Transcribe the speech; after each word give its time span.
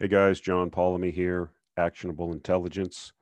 Hey 0.00 0.08
guys, 0.08 0.40
John 0.40 0.72
Polomny 0.72 1.12
here, 1.12 1.50
Actionable 1.76 2.32
Intelligence. 2.32 3.12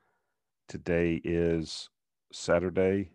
Today 0.69 1.21
is 1.23 1.91
Saturday, 2.33 3.11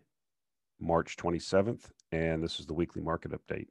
March 0.78 1.16
27th, 1.16 1.90
and 2.12 2.40
this 2.40 2.60
is 2.60 2.66
the 2.66 2.72
weekly 2.72 3.02
market 3.02 3.32
update. 3.32 3.66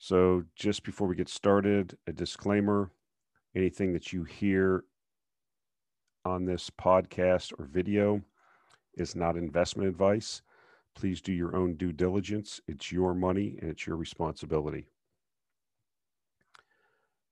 So, 0.00 0.42
just 0.56 0.82
before 0.82 1.06
we 1.06 1.14
get 1.14 1.28
started, 1.28 1.96
a 2.08 2.12
disclaimer 2.12 2.90
anything 3.54 3.92
that 3.92 4.12
you 4.12 4.24
hear 4.24 4.82
on 6.24 6.46
this 6.46 6.70
podcast 6.70 7.52
or 7.56 7.66
video 7.66 8.20
is 8.94 9.14
not 9.14 9.36
investment 9.36 9.88
advice. 9.88 10.42
Please 10.96 11.20
do 11.20 11.32
your 11.32 11.54
own 11.54 11.76
due 11.76 11.92
diligence. 11.92 12.60
It's 12.66 12.90
your 12.90 13.14
money 13.14 13.56
and 13.62 13.70
it's 13.70 13.86
your 13.86 13.96
responsibility. 13.96 14.88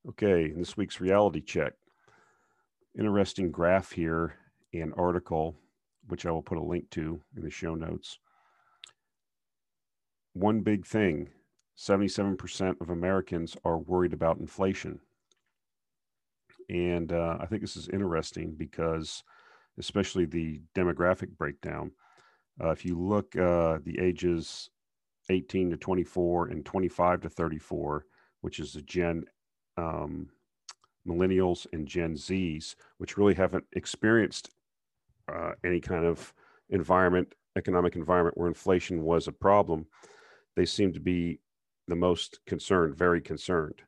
Okay, 0.09 0.47
in 0.47 0.59
this 0.59 0.77
week's 0.77 1.01
reality 1.01 1.41
check, 1.41 1.75
interesting 2.99 3.53
graph 3.53 3.93
here 3.93 4.35
and 4.75 4.93
article, 4.97 5.55
which 6.09 6.27
I 6.27 6.33
will 6.33 6.43
put 6.43 6.59
a 6.59 6.63
link 6.63 6.91
to 6.91 7.21
in 7.37 7.45
the 7.45 7.51
show 7.51 7.77
notes. 7.77 8.19
One 10.33 10.63
big 10.63 10.85
thing 10.85 11.29
77% 11.79 12.81
of 12.81 12.91
Americans 12.91 13.57
are 13.65 13.79
worried 13.79 14.13
about 14.13 14.39
inflation. 14.39 14.99
And 16.69 17.13
uh, 17.13 17.39
I 17.41 17.47
think 17.47 17.63
this 17.63 17.77
is 17.77 17.89
interesting 17.89 18.55
because, 18.57 19.23
especially 19.79 20.25
the 20.25 20.63
demographic 20.75 21.37
breakdown, 21.39 21.93
uh, 22.61 22.71
if 22.71 22.85
you 22.85 22.99
look 22.99 23.37
uh, 23.37 23.79
the 23.85 24.01
ages 24.01 24.71
18 25.31 25.71
to 25.71 25.77
24 25.77 26.49
and 26.49 26.67
25 26.67 27.21
to 27.21 27.29
34, 27.29 28.05
which 28.41 28.59
is 28.59 28.73
the 28.73 28.83
Gen 28.83 29.25
um, 29.77 30.29
millennials 31.07 31.67
and 31.73 31.87
Gen 31.87 32.15
Zs, 32.15 32.75
which 32.99 33.17
really 33.17 33.35
haven't 33.35 33.65
experienced 33.73 34.51
uh, 35.33 35.53
any 35.65 35.81
kind 35.81 36.05
of 36.05 36.33
environment, 36.71 37.35
economic 37.57 37.97
environment 37.97 38.37
where 38.37 38.49
inflation 38.49 39.03
was 39.03 39.29
a 39.29 39.33
problem, 39.33 39.87
they 40.57 40.67
seem 40.67 40.93
to 40.93 41.01
be 41.01 41.41
the 41.89 41.97
most 41.97 42.41
concerned, 42.47 42.97
very 42.97 43.21
concerned. 43.21 43.83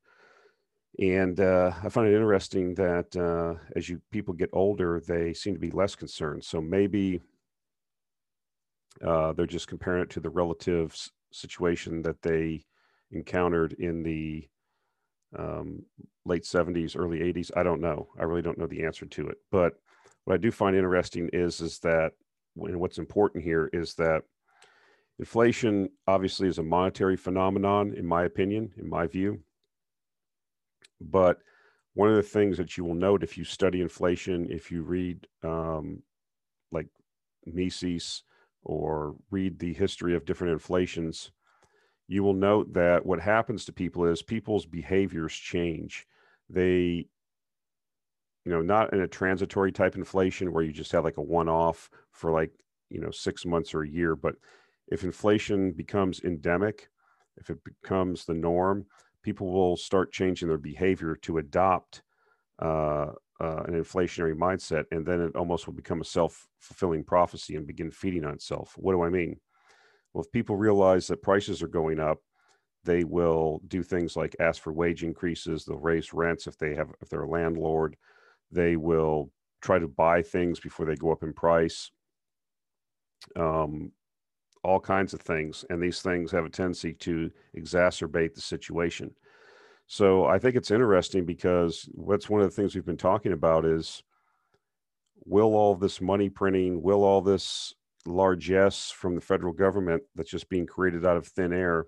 And 1.01 1.41
uh, 1.41 1.73
I 1.83 1.89
find 1.89 2.07
it 2.07 2.15
interesting 2.15 2.75
that 2.75 3.17
uh, 3.17 3.61
as 3.75 3.89
you 3.89 4.01
people 4.13 4.35
get 4.35 4.51
older, 4.53 5.01
they 5.07 5.35
seem 5.35 5.55
to 5.55 5.61
be 5.61 5.71
less 5.71 5.95
concerned. 5.97 6.45
So 6.45 6.61
maybe 6.61 7.21
uh, 9.05 9.33
they're 9.33 9.47
just 9.47 9.67
comparing 9.67 10.03
it 10.03 10.11
to 10.11 10.21
the 10.21 10.31
relative 10.31 10.97
situation 11.33 12.03
that 12.03 12.23
they 12.23 12.65
encountered 13.11 13.73
in 13.75 14.03
the 14.03 14.49
um, 15.39 15.85
late 16.25 16.45
70s, 16.45 16.99
early 16.99 17.21
80s. 17.21 17.51
I 17.57 17.63
don't 17.63 17.81
know. 17.81 18.09
I 18.19 18.25
really 18.25 18.43
don't 18.43 18.59
know 18.59 18.67
the 18.67 18.85
answer 18.85 19.07
to 19.07 19.29
it. 19.29 19.39
But 19.51 19.75
what 20.25 20.35
I 20.35 20.37
do 20.39 20.51
find 20.51 20.77
interesting 20.77 21.29
is 21.33 21.61
is 21.61 21.79
that 21.81 22.13
and 22.57 22.81
what's 22.81 22.99
important 22.99 23.43
here 23.45 23.69
is 23.73 23.95
that 23.95 24.23
inflation 25.19 25.89
obviously 26.07 26.49
is 26.49 26.59
a 26.59 26.63
monetary 26.63 27.17
phenomenon, 27.17 27.95
in 27.95 28.07
my 28.07 28.25
opinion, 28.25 28.71
in 28.79 28.89
my 28.89 29.07
view. 29.07 29.41
But 31.01 31.39
one 31.95 32.09
of 32.09 32.17
the 32.17 32.23
things 32.23 32.57
that 32.59 32.77
you 32.77 32.85
will 32.85 32.95
note 32.95 33.23
if 33.23 33.37
you 33.37 33.45
study 33.45 33.81
inflation, 33.81 34.49
if 34.51 34.71
you 34.71 34.83
read 34.83 35.27
um, 35.43 36.03
like 36.73 36.89
Mises 37.47 38.23
or 38.63 39.15
read 39.31 39.59
the 39.59 39.75
history 39.75 40.15
of 40.15 40.25
different 40.25 40.53
inflations, 40.53 41.31
you 42.07 42.23
will 42.23 42.35
note 42.35 42.73
that 42.75 43.07
what 43.07 43.21
happens 43.21 43.65
to 43.65 43.73
people 43.73 44.05
is 44.05 44.23
people's 44.23 44.67
behaviors 44.67 45.35
change. 45.35 46.07
They, 46.51 47.07
you 48.45 48.53
know, 48.53 48.61
not 48.61 48.93
in 48.93 49.01
a 49.01 49.09
transitory 49.09 49.73
type 49.73 49.97
inflation 49.97 50.53
where 50.53 50.63
you 50.63 50.73
just 50.73 50.93
have 50.93 51.05
like 51.05 51.17
a 51.17 51.23
one 51.23 51.49
off 51.49 51.91
for 52.13 52.31
like, 52.31 52.53
you 52.91 53.01
know, 53.01 53.11
six 53.11 53.47
months 53.47 53.73
or 53.73 53.83
a 53.83 53.89
year. 53.89 54.15
But 54.15 54.37
if 54.89 55.03
inflation 55.03 55.73
becomes 55.73 56.21
endemic, 56.23 56.91
if 57.39 57.49
it 57.49 57.59
becomes 57.65 58.27
the 58.27 58.35
norm, 58.35 58.85
people 59.23 59.51
will 59.51 59.77
start 59.77 60.13
changing 60.13 60.49
their 60.49 60.59
behavior 60.59 61.17
to 61.23 61.39
adopt 61.39 62.03
uh, 62.61 63.13
uh, 63.41 63.63
an 63.67 63.73
inflationary 63.73 64.37
mindset. 64.37 64.85
And 64.91 65.07
then 65.07 65.23
it 65.23 65.37
almost 65.37 65.67
will 65.67 65.75
become 65.75 66.03
a 66.03 66.05
self 66.05 66.47
fulfilling 66.59 67.03
prophecy 67.03 67.57
and 67.57 67.67
begin 67.67 67.91
feeding 67.91 68.27
on 68.27 68.35
itself. 68.35 68.75
What 68.77 68.93
do 68.93 69.03
I 69.03 69.09
mean? 69.09 69.41
Well, 70.15 70.25
if 70.25 70.33
people 70.33 70.57
realize 70.57 71.09
that 71.09 71.23
prices 71.23 71.63
are 71.63 71.69
going 71.69 72.01
up, 72.01 72.21
they 72.85 73.03
will 73.05 73.61
do 73.67 73.83
things 73.83 74.17
like 74.17 74.37
ask 74.41 74.63
for 74.63 74.73
wage 74.73 75.03
increases. 75.03 75.65
They'll 75.65 75.79
raise 75.79 76.13
rents 76.13 76.47
if 76.47 76.57
they 76.57 76.75
have 76.75 76.91
if 77.03 77.09
they're 77.09 77.25
a 77.25 77.29
landlord. 77.29 77.97
They 78.53 78.77
will 78.77 79.31
try 79.61 79.79
to 79.79 79.89
buy 79.89 80.23
things 80.23 80.61
before 80.61 80.87
they 80.87 80.95
go 80.95 81.11
up 81.11 81.23
in 81.23 81.33
price. 81.33 81.91
Um, 83.37 83.91
all 84.63 84.81
kinds 84.81 85.13
of 85.13 85.21
things, 85.21 85.65
and 85.69 85.83
these 85.83 86.01
things 86.01 86.31
have 86.31 86.45
a 86.45 86.51
tendency 86.51 86.93
to 86.95 87.31
exacerbate 87.57 88.35
the 88.35 88.41
situation. 88.41 89.15
So 89.87 90.25
I 90.25 90.39
think 90.39 90.57
it's 90.57 90.71
interesting 90.71 91.27
because 91.27 91.89
what's 91.93 92.31
one 92.31 92.41
of 92.41 92.49
the 92.49 92.55
things 92.55 92.75
we've 92.75 92.87
been 92.87 92.97
talking 92.97 93.33
about 93.33 93.65
is 93.65 94.03
will 95.27 95.55
all 95.55 95.75
this 95.75 96.01
money 96.01 96.29
printing, 96.29 96.83
will 96.83 97.05
all 97.05 97.21
this 97.21 97.75
largesse 98.07 98.91
from 98.91 99.15
the 99.15 99.21
federal 99.21 99.53
government 99.53 100.03
that's 100.15 100.31
just 100.31 100.49
being 100.49 100.67
created 100.67 101.05
out 101.05 101.17
of 101.17 101.27
thin 101.27 101.53
air, 101.53 101.87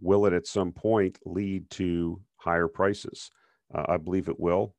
will 0.00 0.26
it 0.26 0.32
at 0.32 0.46
some 0.46 0.72
point 0.72 1.18
lead 1.24 1.68
to 1.70 2.20
higher 2.36 2.68
prices? 2.68 3.30
Uh, 3.74 3.84
I 3.88 3.96
believe 3.96 4.28
it 4.28 4.38
will. 4.38 4.74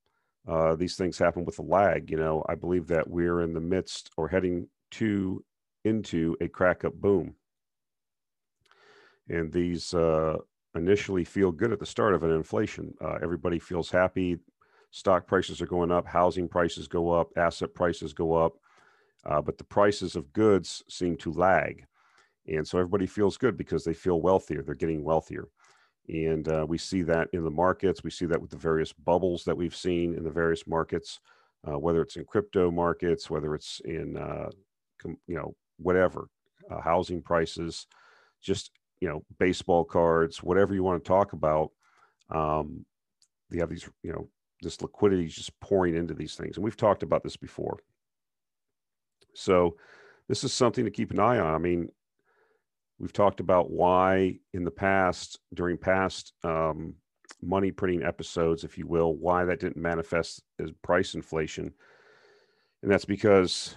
Uh, 0.48 0.76
these 0.76 0.96
things 0.96 1.18
happen 1.18 1.44
with 1.44 1.60
a 1.60 1.64
lag. 1.64 2.10
You 2.10 2.18
know, 2.18 2.46
I 2.48 2.56
believe 2.56 2.88
that 2.88 3.10
we're 3.10 3.42
in 3.42 3.54
the 3.54 3.60
midst 3.60 4.12
or 4.16 4.28
heading 4.28 4.70
to 4.92 5.44
into 5.84 6.36
a 6.42 6.48
crack 6.48 6.86
up 6.86 6.94
boom. 6.94 7.36
And 9.30 9.52
these 9.52 9.94
uh, 9.94 10.38
initially 10.76 11.26
feel 11.26 11.52
good 11.52 11.74
at 11.74 11.80
the 11.80 11.86
start 11.86 12.14
of 12.14 12.24
an 12.24 12.32
inflation. 12.32 12.94
Uh, 13.02 13.18
everybody 13.22 13.60
feels 13.60 13.90
happy. 13.90 14.38
Stock 14.92 15.28
prices 15.28 15.62
are 15.62 15.68
going 15.68 15.92
up, 15.92 16.08
housing 16.08 16.48
prices 16.48 16.88
go 16.88 17.12
up, 17.12 17.30
asset 17.36 17.74
prices 17.74 18.14
go 18.14 18.34
up 18.34 18.54
uh, 19.26 19.42
but 19.42 19.58
the 19.58 19.64
prices 19.64 20.16
of 20.16 20.32
goods 20.34 20.84
seem 20.90 21.18
to 21.18 21.32
lag. 21.32 21.86
And 22.48 22.66
so 22.66 22.78
everybody 22.78 23.06
feels 23.06 23.38
good 23.38 23.58
because 23.58 23.84
they 23.84 23.94
feel 23.94 24.22
wealthier, 24.22 24.64
they're 24.64 24.76
getting 24.76 25.04
wealthier. 25.04 25.50
And 26.10 26.48
uh, 26.48 26.66
we 26.68 26.78
see 26.78 27.02
that 27.04 27.28
in 27.34 27.44
the 27.44 27.52
markets. 27.52 28.04
We 28.04 28.12
see 28.12 28.26
that 28.28 28.42
with 28.42 28.50
the 28.50 28.58
various 28.58 28.94
bubbles 28.94 29.44
that 29.44 29.58
we've 29.58 29.76
seen 29.76 30.16
in 30.16 30.24
the 30.24 30.32
various 30.32 30.66
markets, 30.66 31.20
uh, 31.68 31.78
whether 31.78 32.02
it's 32.02 32.16
in 32.16 32.24
crypto 32.24 32.72
markets, 32.72 33.30
whether 33.30 33.54
it's 33.54 33.82
in, 33.84 34.16
uh, 34.16 34.50
com- 35.00 35.18
you 35.28 35.36
know, 35.36 35.54
whatever, 35.78 36.30
uh, 36.72 36.80
housing 36.80 37.22
prices, 37.22 37.88
just, 38.42 38.72
you 39.02 39.10
know, 39.10 39.24
baseball 39.38 39.84
cards, 39.84 40.42
whatever 40.42 40.74
you 40.74 40.84
want 40.84 41.04
to 41.04 41.08
talk 41.08 41.34
about. 41.34 41.72
Um, 42.30 42.86
they 43.50 43.60
have 43.60 43.70
these, 43.70 43.90
you 44.02 44.14
know, 44.14 44.30
this 44.62 44.82
liquidity 44.82 45.26
is 45.26 45.36
just 45.36 45.60
pouring 45.60 45.96
into 45.96 46.14
these 46.14 46.36
things. 46.36 46.56
And 46.56 46.64
we've 46.64 46.78
talked 46.78 47.04
about 47.04 47.24
this 47.24 47.38
before. 47.38 47.80
So 49.38 49.78
this 50.28 50.44
is 50.44 50.54
something 50.54 50.86
to 50.86 50.92
keep 50.92 51.12
an 51.12 51.20
eye 51.20 51.40
on. 51.40 51.54
I 51.54 51.58
mean, 51.58 51.90
we've 53.00 53.14
talked 53.14 53.40
about 53.40 53.70
why 53.70 54.40
in 54.54 54.64
the 54.64 54.72
past, 54.72 55.40
during 55.54 55.78
past 55.78 56.34
um, 56.44 56.96
money 57.42 57.72
printing 57.72 58.04
episodes, 58.04 58.64
if 58.64 58.78
you 58.78 58.88
will, 58.88 59.16
why 59.16 59.46
that 59.46 59.60
didn't 59.60 59.78
manifest 59.78 60.42
as 60.60 60.72
price 60.82 61.14
inflation. 61.14 61.74
And 62.82 62.92
that's 62.92 63.06
because 63.06 63.76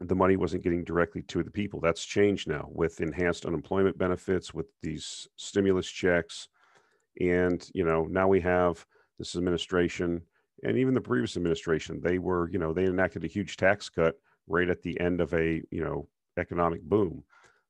the 0.00 0.14
money 0.14 0.36
wasn't 0.36 0.64
getting 0.64 0.84
directly 0.84 1.22
to 1.22 1.42
the 1.42 1.50
people. 1.50 1.80
That's 1.80 2.04
changed 2.04 2.48
now 2.48 2.68
with 2.72 3.00
enhanced 3.00 3.44
unemployment 3.44 3.98
benefits, 3.98 4.52
with 4.52 4.66
these 4.82 5.28
stimulus 5.36 5.86
checks. 5.88 6.48
And, 7.20 7.68
you 7.74 7.84
know, 7.84 8.04
now 8.04 8.26
we 8.26 8.40
have 8.40 8.84
this 9.18 9.36
administration 9.36 10.22
and 10.64 10.76
even 10.76 10.94
the 10.94 11.00
previous 11.00 11.36
administration, 11.36 12.00
they 12.00 12.18
were, 12.18 12.50
you 12.50 12.58
know, 12.58 12.72
they 12.72 12.84
enacted 12.84 13.24
a 13.24 13.28
huge 13.28 13.56
tax 13.56 13.88
cut 13.88 14.18
right 14.46 14.68
at 14.68 14.82
the 14.82 14.98
end 15.00 15.20
of 15.20 15.32
a, 15.34 15.62
you 15.70 15.82
know, 15.82 16.08
economic 16.36 16.82
boom. 16.82 17.24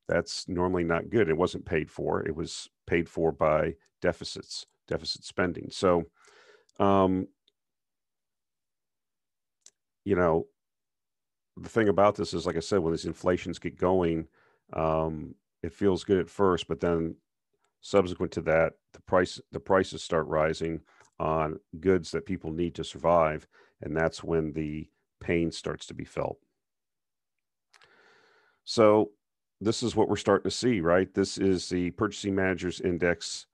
That's 0.08 0.48
normally 0.48 0.84
not 0.84 1.10
good. 1.10 1.28
It 1.28 1.36
wasn't 1.36 1.64
paid 1.64 1.90
for. 1.90 2.26
It 2.26 2.34
was 2.34 2.68
paid 2.86 3.08
for 3.08 3.30
by 3.30 3.74
deficits, 4.02 4.66
deficit 4.88 5.24
spending. 5.24 5.68
So, 5.70 6.04
um, 6.80 7.28
you 10.04 10.16
know, 10.16 10.46
the 11.56 11.68
thing 11.68 11.88
about 11.88 12.16
this 12.16 12.34
is, 12.34 12.46
like 12.46 12.56
I 12.56 12.60
said, 12.60 12.80
when 12.80 12.92
these 12.92 13.04
inflations 13.04 13.58
get 13.58 13.78
going, 13.78 14.26
um, 14.72 15.34
it 15.62 15.72
feels 15.72 16.04
good 16.04 16.18
at 16.18 16.30
first, 16.30 16.66
but 16.66 16.80
then 16.80 17.16
subsequent 17.82 18.32
to 18.32 18.40
that, 18.42 18.74
the 18.92 19.02
price 19.02 19.40
the 19.52 19.60
prices 19.60 20.02
start 20.02 20.26
rising 20.26 20.80
on 21.20 21.60
goods 21.78 22.10
that 22.10 22.26
people 22.26 22.50
need 22.50 22.74
to 22.74 22.84
survive. 22.84 23.46
And 23.82 23.96
that's 23.96 24.24
when 24.24 24.52
the 24.52 24.88
pain 25.20 25.52
starts 25.52 25.86
to 25.86 25.94
be 25.94 26.04
felt. 26.04 26.38
So, 28.64 29.10
this 29.60 29.82
is 29.82 29.94
what 29.94 30.08
we're 30.08 30.16
starting 30.16 30.50
to 30.50 30.56
see, 30.56 30.80
right? 30.80 31.12
This 31.12 31.36
is 31.36 31.68
the 31.68 31.90
Purchasing 31.90 32.34
Managers 32.34 32.80
Index 32.80 33.46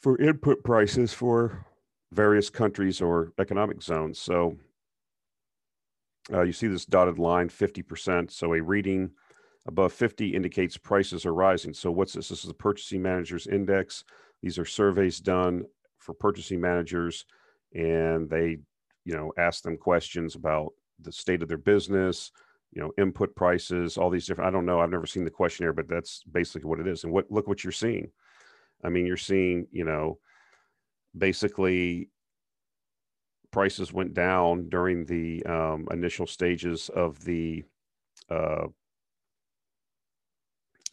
for 0.00 0.16
input 0.20 0.62
prices 0.62 1.12
for 1.12 1.66
various 2.12 2.50
countries 2.50 3.00
or 3.00 3.32
economic 3.38 3.82
zones. 3.82 4.18
So 4.18 4.56
uh, 6.32 6.42
you 6.42 6.52
see 6.52 6.68
this 6.68 6.86
dotted 6.86 7.18
line, 7.18 7.48
50%. 7.48 8.30
So 8.30 8.54
a 8.54 8.62
reading 8.62 9.10
above 9.66 9.92
50 9.92 10.34
indicates 10.34 10.76
prices 10.76 11.26
are 11.26 11.34
rising. 11.34 11.74
So 11.74 11.90
what's 11.90 12.12
this? 12.12 12.28
This 12.28 12.40
is 12.40 12.48
the 12.48 12.54
Purchasing 12.54 13.02
Managers 13.02 13.46
Index. 13.46 14.04
These 14.42 14.58
are 14.58 14.64
surveys 14.64 15.20
done 15.20 15.64
for 16.00 16.14
purchasing 16.14 16.60
managers, 16.60 17.24
and 17.74 18.28
they, 18.28 18.58
you 19.04 19.14
know, 19.14 19.32
ask 19.38 19.62
them 19.62 19.76
questions 19.76 20.34
about 20.34 20.72
the 21.00 21.12
state 21.12 21.42
of 21.42 21.48
their 21.48 21.56
business, 21.58 22.32
you 22.72 22.80
know, 22.82 22.92
input 22.98 23.34
prices, 23.34 23.96
all 23.96 24.10
these 24.10 24.26
different. 24.26 24.48
I 24.48 24.50
don't 24.50 24.66
know. 24.66 24.80
I've 24.80 24.90
never 24.90 25.06
seen 25.06 25.24
the 25.24 25.30
questionnaire, 25.30 25.72
but 25.72 25.88
that's 25.88 26.22
basically 26.24 26.68
what 26.68 26.80
it 26.80 26.86
is. 26.86 27.04
And 27.04 27.12
what 27.12 27.30
look 27.30 27.46
what 27.46 27.64
you're 27.64 27.72
seeing. 27.72 28.10
I 28.82 28.88
mean, 28.88 29.06
you're 29.06 29.16
seeing, 29.16 29.66
you 29.70 29.84
know, 29.84 30.18
basically 31.16 32.08
prices 33.50 33.92
went 33.92 34.14
down 34.14 34.68
during 34.68 35.04
the 35.04 35.44
um, 35.44 35.88
initial 35.90 36.26
stages 36.26 36.88
of 36.90 37.22
the 37.24 37.64
uh, 38.30 38.66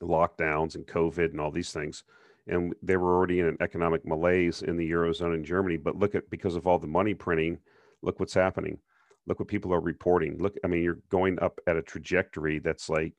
lockdowns 0.01 0.75
and 0.75 0.85
COVID 0.85 1.31
and 1.31 1.39
all 1.39 1.51
these 1.51 1.71
things. 1.71 2.03
And 2.47 2.73
they 2.81 2.97
were 2.97 3.13
already 3.15 3.39
in 3.39 3.47
an 3.47 3.57
economic 3.59 4.05
malaise 4.05 4.61
in 4.61 4.77
the 4.77 4.89
Eurozone 4.89 5.33
and 5.33 5.45
Germany. 5.45 5.77
But 5.77 5.97
look 5.97 6.15
at 6.15 6.29
because 6.29 6.55
of 6.55 6.65
all 6.65 6.79
the 6.79 6.87
money 6.87 7.13
printing, 7.13 7.59
look 8.01 8.19
what's 8.19 8.33
happening. 8.33 8.79
Look 9.25 9.39
what 9.39 9.49
people 9.49 9.73
are 9.73 9.81
reporting. 9.81 10.37
Look, 10.37 10.55
I 10.63 10.67
mean, 10.67 10.81
you're 10.81 10.99
going 11.09 11.37
up 11.39 11.59
at 11.67 11.75
a 11.75 11.81
trajectory 11.81 12.59
that's 12.59 12.87
like, 12.89 13.13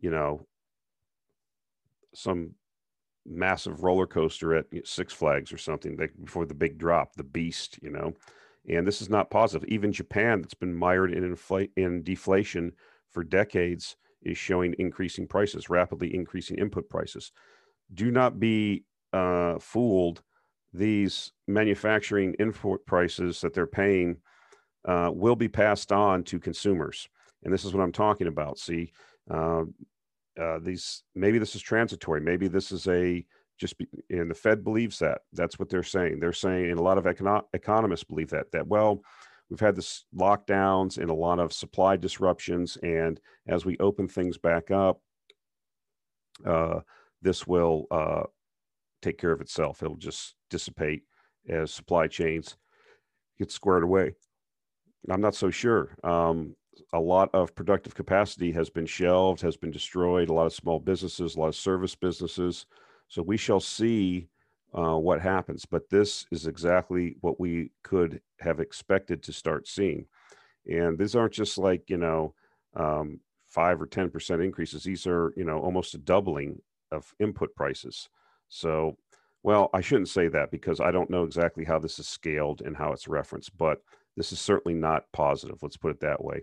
you 0.00 0.10
know, 0.10 0.46
some 2.14 2.52
massive 3.26 3.82
roller 3.82 4.06
coaster 4.06 4.54
at 4.54 4.66
Six 4.84 5.12
Flags 5.12 5.52
or 5.52 5.58
something 5.58 5.96
like 5.98 6.12
before 6.24 6.46
the 6.46 6.54
big 6.54 6.78
drop, 6.78 7.14
the 7.14 7.24
beast, 7.24 7.78
you 7.82 7.90
know. 7.90 8.14
And 8.68 8.86
this 8.86 9.02
is 9.02 9.10
not 9.10 9.30
positive. 9.30 9.68
Even 9.68 9.92
Japan, 9.92 10.40
that's 10.40 10.54
been 10.54 10.74
mired 10.74 11.12
in 11.12 11.22
inflate 11.24 11.70
in 11.76 12.02
deflation 12.02 12.72
for 13.12 13.22
decades, 13.22 13.96
is 14.22 14.38
showing 14.38 14.74
increasing 14.78 15.26
prices, 15.26 15.70
rapidly 15.70 16.14
increasing 16.14 16.58
input 16.58 16.88
prices. 16.88 17.32
Do 17.92 18.10
not 18.10 18.38
be 18.40 18.84
uh, 19.12 19.58
fooled. 19.58 20.22
These 20.72 21.32
manufacturing 21.46 22.34
input 22.34 22.84
prices 22.86 23.40
that 23.40 23.54
they're 23.54 23.66
paying 23.66 24.18
uh, 24.86 25.10
will 25.12 25.36
be 25.36 25.48
passed 25.48 25.90
on 25.92 26.22
to 26.24 26.38
consumers, 26.38 27.08
and 27.44 27.52
this 27.52 27.64
is 27.64 27.72
what 27.72 27.82
I'm 27.82 27.92
talking 27.92 28.26
about. 28.26 28.58
See, 28.58 28.92
uh, 29.30 29.64
uh, 30.40 30.58
these 30.60 31.02
maybe 31.14 31.38
this 31.38 31.54
is 31.54 31.62
transitory. 31.62 32.20
Maybe 32.20 32.48
this 32.48 32.72
is 32.72 32.86
a 32.88 33.24
just 33.58 33.78
be, 33.78 33.88
and 34.10 34.30
the 34.30 34.34
Fed 34.34 34.62
believes 34.62 34.98
that. 34.98 35.22
That's 35.32 35.58
what 35.58 35.68
they're 35.68 35.82
saying. 35.82 36.20
They're 36.20 36.32
saying, 36.32 36.70
and 36.70 36.78
a 36.78 36.82
lot 36.82 36.98
of 36.98 37.04
econo- 37.04 37.44
economists 37.54 38.04
believe 38.04 38.30
that 38.30 38.52
that 38.52 38.66
well, 38.66 39.00
we've 39.48 39.60
had 39.60 39.76
this 39.76 40.04
lockdowns 40.14 40.98
and 40.98 41.10
a 41.10 41.14
lot 41.14 41.38
of 41.38 41.52
supply 41.52 41.96
disruptions, 41.96 42.76
and 42.82 43.18
as 43.48 43.64
we 43.64 43.76
open 43.78 44.08
things 44.08 44.36
back 44.36 44.70
up, 44.70 45.00
uh, 46.44 46.80
this 47.26 47.44
will 47.44 47.86
uh, 47.90 48.22
take 49.02 49.18
care 49.18 49.32
of 49.32 49.40
itself. 49.40 49.82
It'll 49.82 49.96
just 49.96 50.36
dissipate 50.48 51.02
as 51.48 51.72
supply 51.72 52.06
chains 52.06 52.56
get 53.36 53.50
squared 53.50 53.82
away. 53.82 54.12
I'm 55.10 55.20
not 55.20 55.34
so 55.34 55.50
sure. 55.50 55.96
Um, 56.04 56.54
a 56.92 57.00
lot 57.00 57.30
of 57.34 57.52
productive 57.56 57.96
capacity 57.96 58.52
has 58.52 58.70
been 58.70 58.86
shelved, 58.86 59.40
has 59.40 59.56
been 59.56 59.72
destroyed. 59.72 60.28
A 60.28 60.32
lot 60.32 60.46
of 60.46 60.52
small 60.52 60.78
businesses, 60.78 61.34
a 61.34 61.40
lot 61.40 61.48
of 61.48 61.56
service 61.56 61.96
businesses. 61.96 62.64
So 63.08 63.22
we 63.22 63.36
shall 63.36 63.60
see 63.60 64.28
uh, 64.72 64.96
what 64.96 65.20
happens. 65.20 65.66
But 65.66 65.90
this 65.90 66.26
is 66.30 66.46
exactly 66.46 67.16
what 67.22 67.40
we 67.40 67.72
could 67.82 68.20
have 68.38 68.60
expected 68.60 69.20
to 69.24 69.32
start 69.32 69.66
seeing. 69.66 70.06
And 70.64 70.96
these 70.96 71.16
aren't 71.16 71.32
just 71.32 71.58
like, 71.58 71.90
you 71.90 71.96
know, 71.96 72.34
um, 72.76 73.18
five 73.48 73.82
or 73.82 73.86
10% 73.88 74.44
increases. 74.44 74.84
These 74.84 75.08
are, 75.08 75.32
you 75.36 75.44
know, 75.44 75.58
almost 75.58 75.94
a 75.94 75.98
doubling 75.98 76.60
of 76.92 77.14
input 77.20 77.54
prices. 77.54 78.08
So, 78.48 78.96
well, 79.42 79.70
I 79.74 79.80
shouldn't 79.80 80.08
say 80.08 80.28
that 80.28 80.50
because 80.50 80.80
I 80.80 80.90
don't 80.90 81.10
know 81.10 81.24
exactly 81.24 81.64
how 81.64 81.78
this 81.78 81.98
is 81.98 82.08
scaled 82.08 82.62
and 82.62 82.76
how 82.76 82.92
it's 82.92 83.08
referenced, 83.08 83.56
but 83.56 83.78
this 84.16 84.32
is 84.32 84.40
certainly 84.40 84.78
not 84.78 85.04
positive. 85.12 85.58
Let's 85.62 85.76
put 85.76 85.92
it 85.92 86.00
that 86.00 86.22
way. 86.22 86.42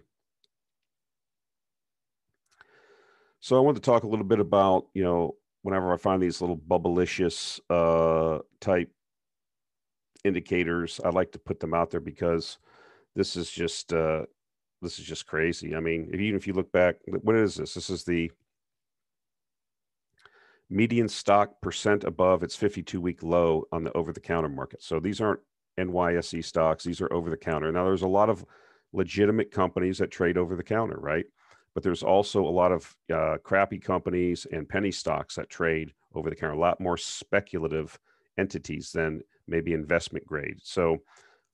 So 3.40 3.57
I 3.57 3.60
want 3.60 3.75
to 3.75 3.81
talk 3.81 4.04
a 4.04 4.07
little 4.07 4.25
bit 4.25 4.40
about, 4.40 4.86
you 4.94 5.04
know, 5.04 5.36
whenever 5.63 5.94
I 5.94 5.98
find 5.98 6.22
these 6.22 6.40
little 6.40 6.57
bubblicious 6.57 7.60
uh, 7.69 8.39
type 8.62 8.89
indicators, 10.24 11.01
I 11.04 11.10
like 11.10 11.31
to 11.34 11.39
put 11.39 11.60
them 11.60 11.74
out 11.74 11.89
there 11.89 12.00
because 12.00 12.57
this 13.16 13.36
is 13.36 13.50
just 13.50 13.92
uh, 13.92 14.24
this 14.81 15.00
is 15.00 15.06
just 15.06 15.25
crazy. 15.28 15.75
I 15.75 15.80
mean, 15.80 16.10
even 16.13 16.36
if 16.36 16.48
you 16.48 16.54
look 16.54 16.72
back, 16.72 16.98
what 17.07 17.36
is 17.36 17.56
this? 17.56 17.74
This 17.74 17.89
is 17.89 18.04
the 18.04 18.31
median 20.74 21.08
stock 21.08 21.62
percent 21.62 22.04
above 22.04 22.44
its 22.44 22.56
52 22.56 23.00
week 23.00 23.24
low 23.24 23.66
on 23.72 23.84
the 23.84 23.92
over 23.94 24.12
the 24.12 24.20
counter 24.20 24.50
market. 24.50 24.81
So 24.81 25.00
these 25.00 25.22
aren't 25.22 25.42
NYSE 25.80 26.44
stocks; 26.44 26.84
these 26.84 27.02
are 27.02 27.12
over 27.14 27.30
the 27.30 27.38
counter. 27.38 27.72
Now, 27.72 27.86
there's 27.86 28.02
a 28.02 28.08
lot 28.08 28.30
of 28.30 28.46
legitimate 28.92 29.52
companies 29.52 29.98
that 30.00 30.12
trade 30.12 30.38
over 30.38 30.56
the 30.56 30.64
counter, 30.64 30.98
right? 31.00 31.25
but 31.74 31.84
there's 31.84 32.04
also 32.04 32.44
a 32.44 32.50
lot 32.50 32.72
of 32.72 32.96
uh, 33.14 33.38
crappy 33.44 33.80
companies 33.80 34.46
and 34.52 34.70
penny 34.70 34.92
stocks 34.92 35.36
that 35.36 35.50
trade 35.50 35.94
over 36.14 36.30
the 36.30 36.36
counter, 36.36 36.54
a 36.54 36.60
lot 36.60 36.80
more 36.80 36.98
speculative 36.98 37.98
entities 38.38 38.92
than 38.92 39.22
maybe 39.48 39.74
investment 39.74 40.25
grade. 40.25 40.58
So 40.62 41.00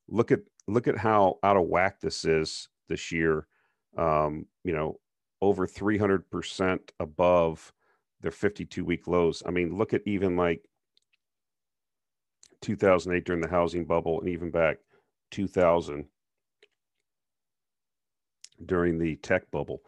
look 0.07 0.31
at 0.31 0.41
look 0.67 0.87
at 0.87 0.97
how 0.97 1.39
out 1.43 1.57
of 1.57 1.67
whack 1.67 1.99
this 2.01 2.25
is 2.25 2.67
this 2.89 3.11
year. 3.11 3.47
Um, 3.97 4.45
you 4.63 4.73
know, 4.73 4.99
over 5.41 5.65
300% 5.65 6.79
above 6.99 7.71
their 8.21 8.31
52 8.31 8.83
week 8.83 9.07
lows. 9.07 9.43
I 9.45 9.51
mean, 9.51 9.77
look 9.77 9.93
at 9.93 10.01
even 10.05 10.35
like 10.35 10.61
2008 12.61 13.25
during 13.25 13.41
the 13.41 13.49
housing 13.49 13.85
bubble 13.85 14.19
and 14.19 14.29
even 14.29 14.51
back 14.51 14.77
2000 15.31 16.05
during 18.65 18.97
the 18.97 19.15
tech 19.17 19.49
bubble. 19.51 19.81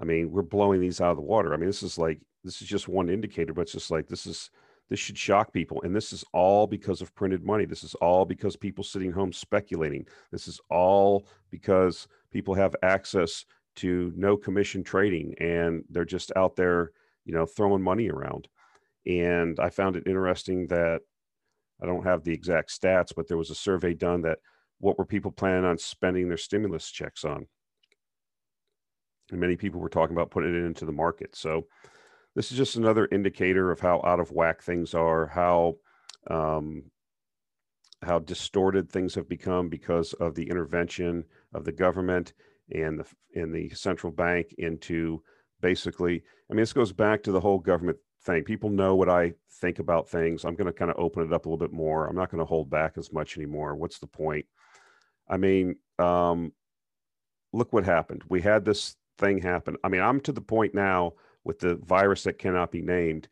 I 0.00 0.04
mean, 0.04 0.30
we're 0.30 0.42
blowing 0.42 0.80
these 0.80 1.00
out 1.00 1.12
of 1.12 1.16
the 1.16 1.22
water. 1.22 1.54
I 1.54 1.56
mean, 1.56 1.66
this 1.66 1.82
is 1.82 1.98
like 1.98 2.20
this 2.44 2.60
is 2.60 2.68
just 2.68 2.88
one 2.88 3.08
indicator, 3.08 3.52
but 3.52 3.62
it's 3.62 3.72
just 3.72 3.90
like 3.90 4.08
this 4.08 4.26
is 4.26 4.50
this 4.88 5.00
should 5.00 5.18
shock 5.18 5.52
people. 5.52 5.82
And 5.82 5.94
this 5.94 6.12
is 6.12 6.24
all 6.32 6.66
because 6.66 7.00
of 7.00 7.14
printed 7.14 7.44
money. 7.44 7.64
This 7.64 7.82
is 7.82 7.94
all 7.96 8.24
because 8.24 8.56
people 8.56 8.84
sitting 8.84 9.10
home 9.10 9.32
speculating. 9.32 10.06
This 10.30 10.46
is 10.46 10.60
all 10.70 11.26
because 11.50 12.06
people 12.30 12.54
have 12.54 12.76
access 12.82 13.44
to 13.76 14.12
no 14.16 14.36
commission 14.36 14.82
trading 14.82 15.34
and 15.38 15.84
they're 15.90 16.04
just 16.04 16.32
out 16.36 16.56
there, 16.56 16.92
you 17.26 17.34
know, 17.34 17.44
throwing 17.44 17.82
money 17.82 18.08
around. 18.08 18.48
And 19.06 19.60
I 19.60 19.68
found 19.68 19.96
it 19.96 20.06
interesting 20.06 20.68
that 20.68 21.00
I 21.82 21.86
don't 21.86 22.06
have 22.06 22.24
the 22.24 22.32
exact 22.32 22.70
stats, 22.70 23.12
but 23.14 23.28
there 23.28 23.36
was 23.36 23.50
a 23.50 23.54
survey 23.54 23.92
done 23.92 24.22
that 24.22 24.38
what 24.78 24.98
were 24.98 25.04
people 25.04 25.30
planning 25.30 25.66
on 25.66 25.76
spending 25.76 26.28
their 26.28 26.38
stimulus 26.38 26.90
checks 26.90 27.24
on? 27.24 27.46
and 29.30 29.40
many 29.40 29.56
people 29.56 29.80
were 29.80 29.88
talking 29.88 30.14
about 30.14 30.30
putting 30.30 30.54
it 30.54 30.66
into 30.66 30.84
the 30.84 30.92
market. 30.92 31.34
So 31.34 31.66
this 32.34 32.50
is 32.50 32.56
just 32.58 32.76
another 32.76 33.08
indicator 33.10 33.70
of 33.70 33.80
how 33.80 34.00
out 34.04 34.20
of 34.20 34.30
whack 34.30 34.62
things 34.62 34.94
are, 34.94 35.26
how 35.26 35.76
um, 36.30 36.84
how 38.02 38.18
distorted 38.18 38.90
things 38.90 39.14
have 39.14 39.28
become 39.28 39.68
because 39.68 40.12
of 40.14 40.34
the 40.34 40.48
intervention 40.48 41.24
of 41.54 41.64
the 41.64 41.72
government 41.72 42.34
and 42.72 43.00
the 43.00 43.06
and 43.34 43.54
the 43.54 43.70
central 43.70 44.12
bank 44.12 44.54
into 44.58 45.22
basically. 45.66 46.22
I 46.48 46.54
mean, 46.54 46.62
this 46.62 46.72
goes 46.72 46.92
back 46.92 47.24
to 47.24 47.32
the 47.32 47.40
whole 47.40 47.58
government 47.58 47.98
thing. 48.22 48.44
People 48.44 48.70
know 48.70 48.94
what 48.94 49.08
I 49.08 49.34
think 49.60 49.80
about 49.80 50.08
things. 50.08 50.44
I'm 50.44 50.54
going 50.54 50.68
to 50.68 50.72
kind 50.72 50.92
of 50.92 50.96
open 50.96 51.24
it 51.24 51.32
up 51.32 51.44
a 51.44 51.48
little 51.48 51.58
bit 51.58 51.72
more. 51.72 52.06
I'm 52.06 52.14
not 52.14 52.30
going 52.30 52.38
to 52.38 52.44
hold 52.44 52.70
back 52.70 52.96
as 52.96 53.12
much 53.12 53.36
anymore. 53.36 53.74
What's 53.74 53.98
the 53.98 54.06
point? 54.06 54.46
I 55.28 55.38
mean, 55.38 55.74
um, 55.98 56.52
look 57.52 57.72
what 57.72 57.84
happened. 57.84 58.22
We 58.28 58.40
had 58.42 58.64
this 58.64 58.94
thing 59.18 59.42
happen. 59.42 59.76
I 59.82 59.88
mean, 59.88 60.02
I'm 60.02 60.20
to 60.20 60.32
the 60.32 60.40
point 60.40 60.72
now 60.72 61.14
with 61.42 61.58
the 61.58 61.74
virus 61.74 62.22
that 62.24 62.38
cannot 62.38 62.70
be 62.70 62.80
named. 62.80 63.26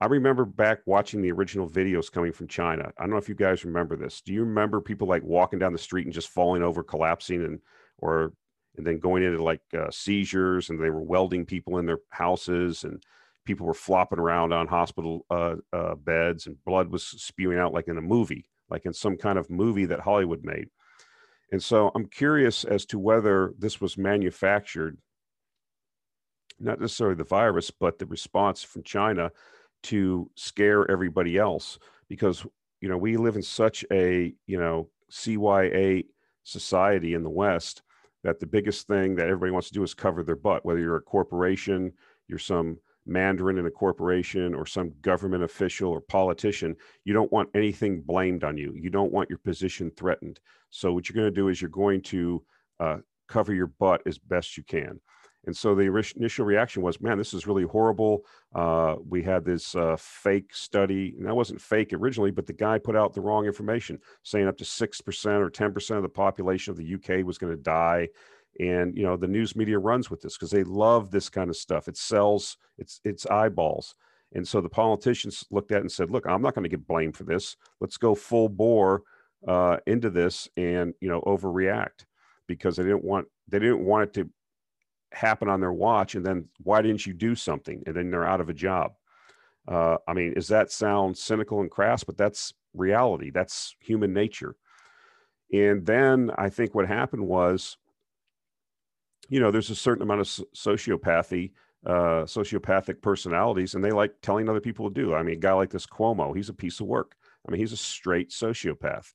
I 0.00 0.06
remember 0.06 0.44
back 0.44 0.80
watching 0.86 1.20
the 1.20 1.32
original 1.32 1.68
videos 1.68 2.12
coming 2.12 2.30
from 2.30 2.46
China. 2.46 2.92
I 2.96 3.02
don't 3.02 3.10
know 3.10 3.16
if 3.16 3.28
you 3.28 3.34
guys 3.34 3.64
remember 3.64 3.96
this. 3.96 4.20
Do 4.20 4.32
you 4.32 4.44
remember 4.44 4.80
people 4.80 5.08
like 5.08 5.24
walking 5.24 5.58
down 5.58 5.72
the 5.72 5.78
street 5.78 6.06
and 6.06 6.14
just 6.14 6.28
falling 6.28 6.62
over, 6.62 6.84
collapsing, 6.84 7.44
and 7.44 7.58
or 7.98 8.34
and 8.78 8.86
then 8.86 8.98
going 8.98 9.22
into 9.22 9.42
like 9.42 9.62
uh, 9.76 9.90
seizures, 9.90 10.70
and 10.70 10.82
they 10.82 10.90
were 10.90 11.02
welding 11.02 11.46
people 11.46 11.78
in 11.78 11.86
their 11.86 12.00
houses, 12.10 12.84
and 12.84 13.02
people 13.44 13.66
were 13.66 13.74
flopping 13.74 14.18
around 14.18 14.52
on 14.52 14.66
hospital 14.66 15.24
uh, 15.30 15.56
uh, 15.72 15.94
beds, 15.94 16.46
and 16.46 16.62
blood 16.64 16.90
was 16.90 17.04
spewing 17.04 17.58
out 17.58 17.72
like 17.72 17.88
in 17.88 17.98
a 17.98 18.02
movie, 18.02 18.44
like 18.70 18.86
in 18.86 18.92
some 18.92 19.16
kind 19.16 19.38
of 19.38 19.50
movie 19.50 19.86
that 19.86 20.00
Hollywood 20.00 20.44
made. 20.44 20.68
And 21.52 21.62
so 21.62 21.92
I'm 21.94 22.06
curious 22.06 22.64
as 22.64 22.84
to 22.86 22.98
whether 22.98 23.52
this 23.58 23.80
was 23.80 23.96
manufactured 23.96 24.98
not 26.58 26.80
necessarily 26.80 27.16
the 27.16 27.24
virus, 27.24 27.70
but 27.70 27.98
the 27.98 28.06
response 28.06 28.62
from 28.62 28.82
China 28.82 29.30
to 29.82 30.30
scare 30.36 30.90
everybody 30.90 31.36
else. 31.36 31.78
Because 32.08 32.46
you 32.80 32.88
know, 32.88 32.96
we 32.96 33.16
live 33.16 33.36
in 33.36 33.42
such 33.42 33.84
a, 33.90 34.34
you 34.46 34.58
know, 34.58 34.88
CYA 35.10 36.06
society 36.44 37.14
in 37.14 37.22
the 37.22 37.30
West 37.30 37.82
that 38.26 38.40
the 38.40 38.46
biggest 38.46 38.88
thing 38.88 39.14
that 39.14 39.28
everybody 39.28 39.52
wants 39.52 39.68
to 39.68 39.74
do 39.74 39.84
is 39.84 39.94
cover 39.94 40.24
their 40.24 40.34
butt, 40.34 40.64
whether 40.64 40.80
you're 40.80 40.96
a 40.96 41.00
corporation, 41.00 41.92
you're 42.26 42.40
some 42.40 42.76
mandarin 43.06 43.56
in 43.56 43.66
a 43.66 43.70
corporation 43.70 44.52
or 44.52 44.66
some 44.66 44.92
government 45.00 45.44
official 45.44 45.90
or 45.90 46.00
politician, 46.00 46.74
you 47.04 47.14
don't 47.14 47.30
want 47.30 47.48
anything 47.54 48.00
blamed 48.00 48.42
on 48.42 48.58
you. 48.58 48.74
You 48.74 48.90
don't 48.90 49.12
want 49.12 49.30
your 49.30 49.38
position 49.38 49.92
threatened. 49.92 50.40
So 50.70 50.92
what 50.92 51.08
you're 51.08 51.14
going 51.14 51.32
to 51.32 51.40
do 51.40 51.46
is 51.50 51.62
you're 51.62 51.70
going 51.70 52.02
to 52.02 52.42
uh, 52.80 52.96
cover 53.28 53.54
your 53.54 53.68
butt 53.68 54.02
as 54.06 54.18
best 54.18 54.56
you 54.56 54.64
can. 54.64 55.00
And 55.46 55.56
so 55.56 55.74
the 55.74 56.04
initial 56.16 56.44
reaction 56.44 56.82
was, 56.82 57.00
man, 57.00 57.18
this 57.18 57.32
is 57.32 57.46
really 57.46 57.62
horrible. 57.62 58.24
Uh, 58.54 58.96
we 59.08 59.22
had 59.22 59.44
this 59.44 59.76
uh, 59.76 59.96
fake 59.98 60.52
study, 60.52 61.14
and 61.16 61.26
that 61.26 61.36
wasn't 61.36 61.60
fake 61.60 61.92
originally, 61.92 62.32
but 62.32 62.46
the 62.46 62.52
guy 62.52 62.78
put 62.78 62.96
out 62.96 63.14
the 63.14 63.20
wrong 63.20 63.46
information, 63.46 64.00
saying 64.24 64.48
up 64.48 64.58
to 64.58 64.64
6% 64.64 65.40
or 65.40 65.50
10% 65.50 65.96
of 65.96 66.02
the 66.02 66.08
population 66.08 66.72
of 66.72 66.76
the 66.76 66.94
UK 66.94 67.24
was 67.24 67.38
going 67.38 67.56
to 67.56 67.62
die. 67.62 68.08
And, 68.58 68.96
you 68.96 69.04
know, 69.04 69.16
the 69.16 69.28
news 69.28 69.54
media 69.54 69.78
runs 69.78 70.10
with 70.10 70.20
this 70.20 70.36
because 70.36 70.50
they 70.50 70.64
love 70.64 71.10
this 71.10 71.28
kind 71.28 71.48
of 71.48 71.56
stuff. 71.56 71.86
It 71.86 71.96
sells, 71.96 72.56
it's, 72.78 73.00
it's 73.04 73.26
eyeballs. 73.26 73.94
And 74.32 74.46
so 74.46 74.60
the 74.60 74.68
politicians 74.68 75.44
looked 75.50 75.70
at 75.70 75.78
it 75.78 75.82
and 75.82 75.92
said, 75.92 76.10
look, 76.10 76.26
I'm 76.26 76.42
not 76.42 76.54
going 76.54 76.64
to 76.64 76.68
get 76.68 76.86
blamed 76.86 77.16
for 77.16 77.24
this. 77.24 77.56
Let's 77.80 77.96
go 77.96 78.14
full 78.14 78.48
bore 78.48 79.02
uh, 79.46 79.76
into 79.86 80.10
this 80.10 80.48
and, 80.56 80.92
you 81.00 81.08
know, 81.08 81.20
overreact 81.20 82.06
because 82.48 82.76
they 82.76 82.82
didn't 82.82 83.04
want, 83.04 83.28
they 83.46 83.58
didn't 83.58 83.84
want 83.84 84.04
it 84.04 84.14
to 84.14 84.30
happen 85.12 85.48
on 85.48 85.60
their 85.60 85.72
watch 85.72 86.14
and 86.14 86.24
then 86.24 86.46
why 86.62 86.82
didn't 86.82 87.06
you 87.06 87.12
do 87.12 87.34
something? 87.34 87.82
And 87.86 87.96
then 87.96 88.10
they're 88.10 88.26
out 88.26 88.40
of 88.40 88.48
a 88.48 88.54
job. 88.54 88.92
Uh, 89.68 89.96
i 90.06 90.12
mean 90.12 90.32
does 90.34 90.48
that 90.48 90.70
sound 90.70 91.16
cynical 91.16 91.60
and 91.60 91.70
crass? 91.70 92.04
But 92.04 92.16
that's 92.16 92.52
reality. 92.74 93.30
That's 93.30 93.74
human 93.80 94.12
nature. 94.12 94.56
And 95.52 95.84
then 95.86 96.30
i 96.36 96.48
think 96.48 96.74
what 96.74 96.88
happened 96.88 97.26
was 97.26 97.76
you 99.28 99.40
know 99.40 99.50
there's 99.50 99.70
a 99.70 99.76
certain 99.76 100.02
amount 100.02 100.20
of 100.20 100.26
sociopathy 100.54 101.52
uh, 101.84 102.24
sociopathic 102.24 103.00
personalities 103.00 103.74
and 103.74 103.84
they 103.84 103.92
like 103.92 104.12
telling 104.20 104.48
other 104.48 104.60
people 104.60 104.90
to 104.90 105.02
do. 105.02 105.14
I 105.14 105.22
mean 105.22 105.36
a 105.36 105.40
guy 105.40 105.52
like 105.52 105.70
this 105.70 105.86
cuomo 105.86 106.34
he's 106.34 106.48
a 106.48 106.54
piece 106.54 106.80
of 106.80 106.86
work. 106.86 107.16
I 107.46 107.50
mean 107.50 107.60
he's 107.60 107.72
a 107.72 107.76
straight 107.76 108.30
sociopath. 108.30 109.12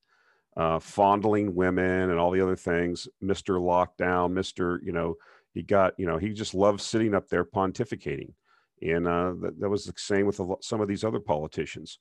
Uh, 0.57 0.79
fondling 0.79 1.55
women 1.55 2.09
and 2.09 2.19
all 2.19 2.29
the 2.29 2.41
other 2.41 2.57
things 2.57 3.07
mr 3.23 3.57
lockdown 3.57 4.33
mr 4.33 4.79
you 4.83 4.91
know 4.91 5.15
he 5.53 5.63
got, 5.63 5.93
you 5.97 6.05
know, 6.05 6.17
he 6.17 6.29
just 6.29 6.53
loved 6.53 6.81
sitting 6.81 7.13
up 7.13 7.27
there 7.27 7.43
pontificating. 7.43 8.33
And 8.81 9.07
uh, 9.07 9.33
that, 9.41 9.59
that 9.59 9.69
was 9.69 9.85
the 9.85 9.93
same 9.97 10.25
with 10.25 10.39
lot, 10.39 10.63
some 10.63 10.81
of 10.81 10.87
these 10.87 11.03
other 11.03 11.19
politicians. 11.19 11.99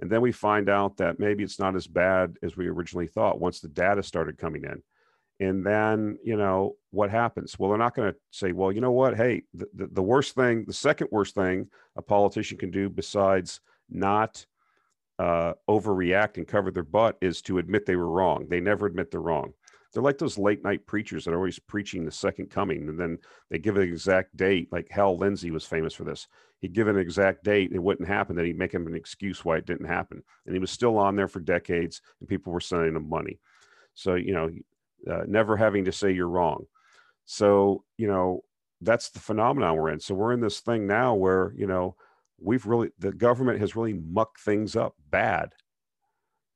And 0.00 0.10
then 0.10 0.20
we 0.20 0.32
find 0.32 0.68
out 0.68 0.96
that 0.96 1.20
maybe 1.20 1.44
it's 1.44 1.58
not 1.58 1.76
as 1.76 1.86
bad 1.86 2.36
as 2.42 2.56
we 2.56 2.68
originally 2.68 3.06
thought 3.06 3.40
once 3.40 3.60
the 3.60 3.68
data 3.68 4.02
started 4.02 4.38
coming 4.38 4.64
in. 4.64 4.82
And 5.40 5.66
then, 5.66 6.18
you 6.22 6.36
know, 6.36 6.76
what 6.90 7.10
happens? 7.10 7.58
Well, 7.58 7.70
they're 7.70 7.78
not 7.78 7.94
going 7.94 8.12
to 8.12 8.18
say, 8.30 8.52
well, 8.52 8.70
you 8.70 8.80
know 8.80 8.92
what? 8.92 9.16
Hey, 9.16 9.42
the, 9.52 9.66
the, 9.74 9.86
the, 9.88 10.02
worst 10.02 10.34
thing, 10.34 10.64
the 10.66 10.72
second 10.72 11.08
worst 11.10 11.34
thing 11.34 11.68
a 11.96 12.02
politician 12.02 12.58
can 12.58 12.70
do 12.70 12.88
besides 12.88 13.60
not 13.90 14.46
uh, 15.18 15.54
overreact 15.68 16.36
and 16.36 16.46
cover 16.46 16.70
their 16.70 16.82
butt 16.82 17.16
is 17.20 17.42
to 17.42 17.58
admit 17.58 17.86
they 17.86 17.96
were 17.96 18.08
wrong. 18.08 18.46
They 18.48 18.60
never 18.60 18.86
admit 18.86 19.10
they're 19.10 19.20
wrong. 19.20 19.52
They're 19.92 20.02
like 20.02 20.18
those 20.18 20.38
late 20.38 20.64
night 20.64 20.86
preachers 20.86 21.24
that 21.24 21.32
are 21.32 21.36
always 21.36 21.58
preaching 21.58 22.04
the 22.04 22.10
second 22.10 22.50
coming, 22.50 22.88
and 22.88 22.98
then 22.98 23.18
they 23.50 23.58
give 23.58 23.76
an 23.76 23.82
exact 23.82 24.36
date. 24.36 24.68
Like 24.72 24.90
Hal 24.90 25.18
Lindsey 25.18 25.50
was 25.50 25.66
famous 25.66 25.92
for 25.94 26.04
this. 26.04 26.28
He'd 26.60 26.72
give 26.72 26.88
an 26.88 26.98
exact 26.98 27.44
date, 27.44 27.72
it 27.72 27.82
wouldn't 27.82 28.08
happen. 28.08 28.36
Then 28.36 28.46
he'd 28.46 28.58
make 28.58 28.72
him 28.72 28.86
an 28.86 28.94
excuse 28.94 29.44
why 29.44 29.56
it 29.56 29.66
didn't 29.66 29.86
happen, 29.86 30.22
and 30.46 30.54
he 30.54 30.60
was 30.60 30.70
still 30.70 30.98
on 30.98 31.16
there 31.16 31.28
for 31.28 31.40
decades, 31.40 32.00
and 32.20 32.28
people 32.28 32.52
were 32.52 32.60
sending 32.60 32.96
him 32.96 33.08
money. 33.08 33.38
So 33.94 34.14
you 34.14 34.32
know, 34.32 34.50
uh, 35.10 35.24
never 35.26 35.56
having 35.56 35.84
to 35.84 35.92
say 35.92 36.12
you're 36.12 36.28
wrong. 36.28 36.66
So 37.26 37.84
you 37.98 38.08
know, 38.08 38.44
that's 38.80 39.10
the 39.10 39.20
phenomenon 39.20 39.76
we're 39.76 39.90
in. 39.90 40.00
So 40.00 40.14
we're 40.14 40.32
in 40.32 40.40
this 40.40 40.60
thing 40.60 40.86
now 40.86 41.14
where 41.14 41.52
you 41.56 41.66
know 41.66 41.96
we've 42.40 42.66
really 42.66 42.90
the 42.98 43.12
government 43.12 43.60
has 43.60 43.76
really 43.76 43.94
mucked 43.94 44.40
things 44.40 44.74
up 44.74 44.94
bad 45.10 45.52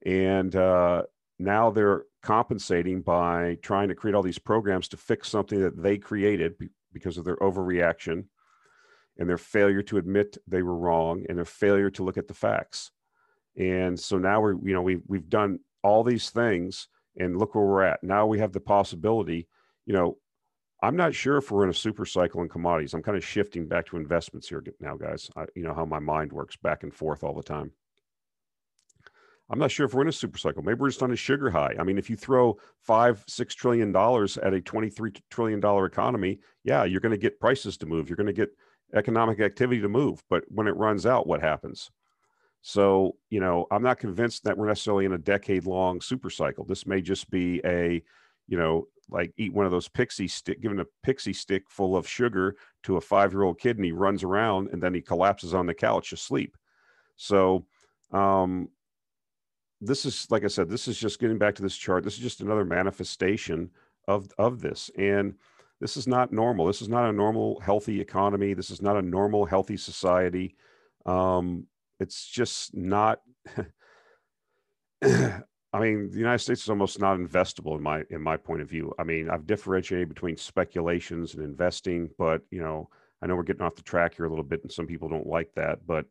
and 0.07 0.55
uh, 0.55 1.03
now 1.39 1.71
they're 1.71 2.05
compensating 2.23 3.03
by 3.03 3.59
trying 3.63 3.89
to 3.89 3.95
create 3.95 4.15
all 4.15 4.23
these 4.23 4.39
programs 4.39 4.89
to 4.89 4.97
fix 4.97 5.29
something 5.29 5.61
that 5.61 5.81
they 5.81 5.99
created 5.99 6.55
because 6.93 7.19
of 7.19 7.25
their 7.25 7.37
overreaction 7.37 8.25
and 9.19 9.29
their 9.29 9.39
failure 9.39 9.83
to 9.83 9.99
admit 9.99 10.39
they 10.47 10.63
were 10.63 10.77
wrong 10.77 11.25
and 11.29 11.37
their 11.39 11.45
failure 11.45 11.91
to 11.91 12.03
look 12.03 12.19
at 12.19 12.29
the 12.29 12.35
facts. 12.35 12.91
And 13.57 13.99
so 13.99 14.19
now 14.19 14.41
we're, 14.41 14.55
you 14.67 14.75
know, 14.75 14.83
we've, 14.83 15.03
we've 15.07 15.29
done 15.29 15.61
all 15.83 16.03
these 16.03 16.31
things 16.31 16.89
and 17.19 17.39
look 17.39 17.55
where 17.55 17.65
we're 17.65 17.83
at. 17.83 18.03
Now 18.03 18.27
we 18.27 18.39
have 18.39 18.53
the 18.53 18.61
possibility, 18.61 19.49
you 19.87 19.95
know, 19.95 20.19
I'm 20.83 20.97
not 20.97 21.15
sure 21.15 21.39
if 21.39 21.51
we're 21.51 21.65
in 21.65 21.71
a 21.71 21.75
super 21.75 22.05
cycle 22.05 22.43
in 22.43 22.49
commodities. 22.49 22.93
I'm 22.93 23.03
kind 23.03 23.17
of 23.17 23.25
shifting 23.25 23.67
back 23.67 23.87
to 23.87 23.97
investments 23.97 24.49
here 24.49 24.63
now, 24.79 24.97
guys. 24.97 25.31
I, 25.35 25.47
you 25.55 25.63
know 25.63 25.73
how 25.75 25.87
my 25.87 25.99
mind 25.99 26.33
works 26.33 26.57
back 26.57 26.83
and 26.83 26.93
forth 26.93 27.25
all 27.25 27.35
the 27.35 27.43
time. 27.43 27.73
I'm 29.49 29.59
not 29.59 29.71
sure 29.71 29.87
if 29.87 29.95
we're 29.95 30.03
in 30.03 30.09
a 30.09 30.13
super 30.13 30.39
cycle. 30.39 30.63
Maybe 30.63 30.79
we're 30.81 30.89
just 30.89 31.03
on 31.03 31.13
a 31.13 31.17
sugar 31.17 31.51
high. 31.51 31.75
I 31.79 31.85
mean, 31.85 31.99
if 31.99 32.11
you 32.11 32.17
throw 32.17 32.59
five, 32.81 33.23
six 33.29 33.55
trillion 33.55 33.93
dollars 33.93 34.39
at 34.39 34.55
a 34.55 34.61
23 34.61 35.13
trillion 35.31 35.61
dollar 35.61 35.87
economy, 35.87 36.41
yeah, 36.65 36.85
you're 36.85 37.01
going 37.01 37.13
to 37.13 37.19
get 37.19 37.39
prices 37.39 37.77
to 37.79 37.87
move. 37.87 38.09
You're 38.09 38.17
going 38.17 38.27
to 38.27 38.33
get 38.33 38.51
economic 38.95 39.41
activity 39.41 39.81
to 39.81 39.89
move. 39.89 40.23
But 40.29 40.45
when 40.49 40.67
it 40.67 40.77
runs 40.77 41.07
out, 41.07 41.27
what 41.27 41.41
happens? 41.41 41.91
So, 42.63 43.17
you 43.31 43.39
know, 43.39 43.67
I'm 43.71 43.85
not 43.85 44.01
convinced 44.01 44.43
that 44.45 44.59
we're 44.59 44.67
necessarily 44.67 45.05
in 45.05 45.13
a 45.13 45.19
decade 45.19 45.67
long 45.67 46.01
super 46.01 46.31
cycle. 46.31 46.65
This 46.65 46.85
may 46.85 47.01
just 47.01 47.31
be 47.31 47.61
a, 47.65 48.03
you 48.49 48.59
know, 48.59 48.89
like 49.09 49.33
eat 49.37 49.53
one 49.53 49.67
of 49.67 49.71
those 49.71 49.87
pixie 49.87 50.27
stick, 50.27 50.61
giving 50.61 50.81
a 50.81 50.87
pixie 51.05 51.33
stick 51.33 51.63
full 51.69 51.97
of 51.97 52.09
sugar 52.09 52.57
to 52.83 52.97
a 52.97 53.01
five 53.01 53.33
year 53.33 53.43
old 53.43 53.61
kid 53.61 53.77
and 53.77 53.85
he 53.85 53.93
runs 53.93 54.25
around 54.25 54.71
and 54.73 54.83
then 54.83 54.95
he 54.95 55.01
collapses 55.01 55.55
on 55.55 55.67
the 55.67 55.75
couch 55.75 56.13
asleep. 56.13 56.57
So, 57.17 57.67
um, 58.11 58.69
this 59.81 60.05
is 60.05 60.27
like 60.31 60.45
I 60.45 60.49
said, 60.49 60.69
this 60.69 60.89
is 60.89 60.99
just 60.99 61.21
getting 61.21 61.39
back 61.39 61.55
to 61.57 61.63
this 61.63 61.77
chart. 61.77 62.05
This 62.05 62.15
is 62.15 62.21
just 62.21 62.41
another 62.41 62.65
manifestation 62.65 63.71
of 64.09 64.29
of 64.39 64.61
this, 64.61 64.91
and 64.97 65.35
this 65.81 65.97
is 65.97 66.07
not 66.07 66.33
normal. 66.33 66.67
This 66.67 66.83
is 66.83 66.89
not 66.89 67.09
a 67.09 67.13
normal 67.13 67.61
healthy 67.61 68.01
economy. 68.01 68.55
This 68.55 68.71
is 68.71 68.81
not 68.81 68.97
a 68.97 69.03
normal 69.03 69.45
healthy 69.45 69.77
society. 69.77 70.57
Um, 71.05 71.67
it's 72.01 72.27
just 72.27 72.75
not. 72.75 73.21
I 75.73 75.81
mean, 75.81 76.11
the 76.11 76.19
United 76.19 76.39
States 76.39 76.63
is 76.63 76.71
almost 76.71 76.99
not 77.01 77.19
investable 77.19 77.77
in 77.77 77.83
my 77.83 78.05
in 78.09 78.23
my 78.23 78.39
point 78.39 78.63
of 78.63 78.71
view. 78.71 78.95
I 78.99 79.05
mean, 79.05 79.29
I've 79.29 79.47
differentiated 79.47 80.09
between 80.09 80.39
speculations 80.39 81.35
and 81.35 81.45
investing, 81.45 82.09
but 82.17 82.41
you 82.51 82.61
know, 82.61 82.89
I 83.21 83.27
know 83.27 83.37
we're 83.37 83.43
getting 83.43 83.63
off 83.63 83.77
the 83.77 83.83
track 83.83 84.15
here 84.15 84.25
a 84.25 84.31
little 84.31 84.45
bit, 84.45 84.63
and 84.63 84.73
some 84.73 84.87
people 84.87 85.11
don't 85.11 85.27
like 85.27 85.53
that. 85.57 85.87
But 85.87 86.07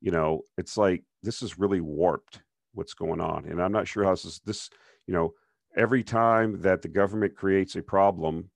you 0.00 0.10
know, 0.10 0.42
it's 0.58 0.76
like 0.76 1.04
this 1.22 1.42
is 1.42 1.58
really 1.58 1.80
warped 1.80 2.40
what's 2.76 2.94
going 2.94 3.20
on. 3.20 3.46
And 3.46 3.60
I'm 3.60 3.72
not 3.72 3.88
sure 3.88 4.04
how 4.04 4.12
this 4.12 4.24
is, 4.24 4.40
this, 4.44 4.70
you 5.06 5.14
know, 5.14 5.34
every 5.76 6.02
time 6.02 6.60
that 6.62 6.82
the 6.82 6.88
government 6.88 7.34
creates 7.34 7.76
a 7.76 7.82
problem 7.82 8.50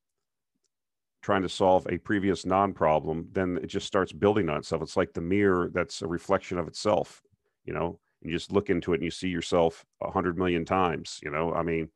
trying 1.22 1.42
to 1.42 1.48
solve 1.48 1.86
a 1.90 1.98
previous 1.98 2.46
non-problem, 2.46 3.28
then 3.32 3.58
it 3.62 3.66
just 3.66 3.86
starts 3.86 4.12
building 4.12 4.48
on 4.48 4.58
itself. 4.58 4.82
It's 4.82 4.96
like 4.96 5.12
the 5.12 5.20
mirror 5.20 5.70
that's 5.72 6.02
a 6.02 6.06
reflection 6.06 6.58
of 6.58 6.66
itself, 6.66 7.22
you 7.64 7.74
know, 7.74 7.98
you 8.22 8.30
just 8.30 8.52
look 8.52 8.70
into 8.70 8.92
it 8.92 8.96
and 8.96 9.04
you 9.04 9.10
see 9.10 9.28
yourself 9.28 9.84
a 10.02 10.10
hundred 10.10 10.38
million 10.38 10.64
times, 10.64 11.20
you 11.22 11.30
know, 11.30 11.52
I 11.52 11.62
mean, 11.62 11.90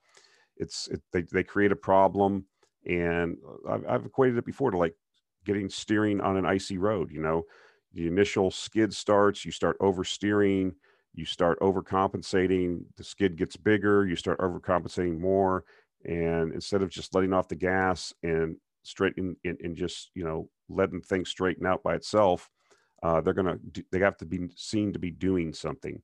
it's, 0.57 0.89
it, 0.89 1.03
they, 1.13 1.23
they 1.23 1.43
create 1.43 1.73
a 1.73 1.77
problem 1.77 2.45
and 2.87 3.37
uh, 3.67 3.73
I've, 3.73 3.87
I've 3.89 4.07
equated 4.07 4.37
it 4.37 4.45
before 4.45 4.71
to 4.71 4.79
like 4.79 4.95
getting 5.45 5.69
steering 5.69 6.21
on 6.21 6.37
an 6.37 6.47
icy 6.47 6.79
road, 6.79 7.11
you 7.11 7.21
know, 7.21 7.45
the 7.95 8.07
initial 8.07 8.51
skid 8.51 8.93
starts, 8.95 9.45
you 9.45 9.53
start 9.53 9.79
oversteering, 9.79 10.75
you 11.15 11.25
start 11.25 11.59
overcompensating 11.61 12.83
the 12.97 13.05
skid 13.05 13.37
gets 13.37 13.57
bigger 13.57 14.07
you 14.07 14.17
start 14.17 14.39
overcompensating 14.41 15.19
more 15.19 15.65
and 16.05 16.53
instead 16.53 16.83
of 16.83 16.91
just 16.91 17.15
letting 17.15 17.33
off 17.33 17.49
the 17.49 17.55
gas 17.55 18.13
and 18.23 18.57
straighten 18.83 19.37
and, 19.45 19.77
just 19.77 20.11
you 20.15 20.25
know 20.25 20.49
letting 20.69 21.01
things 21.01 21.31
straighten 21.31 21.67
out 21.67 21.83
by 21.83 21.95
itself 21.95 22.51
uh, 23.03 23.21
they're 23.21 23.35
gonna 23.35 23.59
they 23.93 23.99
have 23.99 24.17
to 24.17 24.25
be 24.25 24.49
seen 24.57 24.93
to 24.93 24.99
be 24.99 25.11
doing 25.11 25.53
something. 25.53 26.01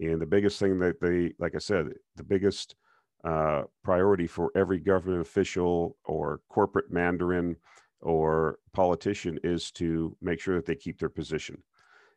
And 0.00 0.20
the 0.20 0.26
biggest 0.26 0.58
thing 0.58 0.78
that 0.78 1.00
they 1.00 1.34
like 1.38 1.54
i 1.54 1.58
said 1.58 1.88
the 2.16 2.24
biggest 2.24 2.74
uh, 3.24 3.64
priority 3.84 4.26
for 4.26 4.50
every 4.56 4.78
government 4.78 5.20
official 5.20 5.96
or 6.06 6.40
corporate 6.48 6.90
mandarin 6.90 7.54
or 8.00 8.58
politician 8.72 9.38
is 9.44 9.70
to 9.72 10.16
make 10.22 10.40
sure 10.40 10.56
that 10.56 10.64
they 10.64 10.74
keep 10.74 10.98
their 10.98 11.10
position. 11.10 11.62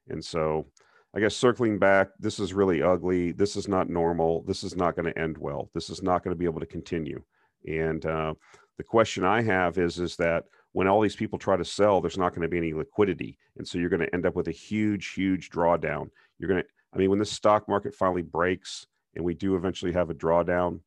And 0.07 0.23
so 0.23 0.67
I 1.15 1.19
guess 1.19 1.35
circling 1.35 1.77
back, 1.77 2.09
this 2.19 2.39
is 2.39 2.53
really 2.53 2.81
ugly. 2.81 3.31
This 3.31 3.55
is 3.55 3.67
not 3.67 3.89
normal. 3.89 4.43
This 4.47 4.63
is 4.63 4.75
not 4.75 4.95
going 4.95 5.11
to 5.11 5.19
end 5.19 5.37
well. 5.37 5.69
This 5.73 5.89
is 5.89 6.01
not 6.01 6.23
going 6.23 6.35
to 6.35 6.39
be 6.39 6.45
able 6.45 6.59
to 6.59 6.65
continue. 6.65 7.21
And 7.67 8.05
uh, 8.05 8.33
the 8.77 8.83
question 8.83 9.23
I 9.23 9.41
have 9.43 9.77
is, 9.77 9.99
is 9.99 10.15
that 10.17 10.45
when 10.71 10.87
all 10.87 11.01
these 11.01 11.15
people 11.15 11.37
try 11.37 11.55
to 11.55 11.63
sell, 11.63 12.01
there's 12.01 12.17
not 12.17 12.29
going 12.31 12.41
to 12.41 12.47
be 12.47 12.57
any 12.57 12.73
liquidity, 12.73 13.37
and 13.57 13.67
so 13.67 13.77
you're 13.77 13.89
going 13.89 14.01
to 14.01 14.13
end 14.13 14.25
up 14.25 14.35
with 14.35 14.47
a 14.47 14.51
huge, 14.51 15.09
huge 15.09 15.51
drawdown. 15.51 16.09
You're 16.39 16.49
going 16.49 16.63
to 16.63 16.67
I 16.93 16.97
mean, 16.97 17.09
when 17.09 17.19
this 17.19 17.31
stock 17.31 17.67
market 17.67 17.95
finally 17.95 18.21
breaks 18.21 18.85
and 19.15 19.25
we 19.25 19.33
do 19.33 19.55
eventually 19.55 19.91
have 19.93 20.09
a 20.09 20.13
drawdown, 20.15 20.79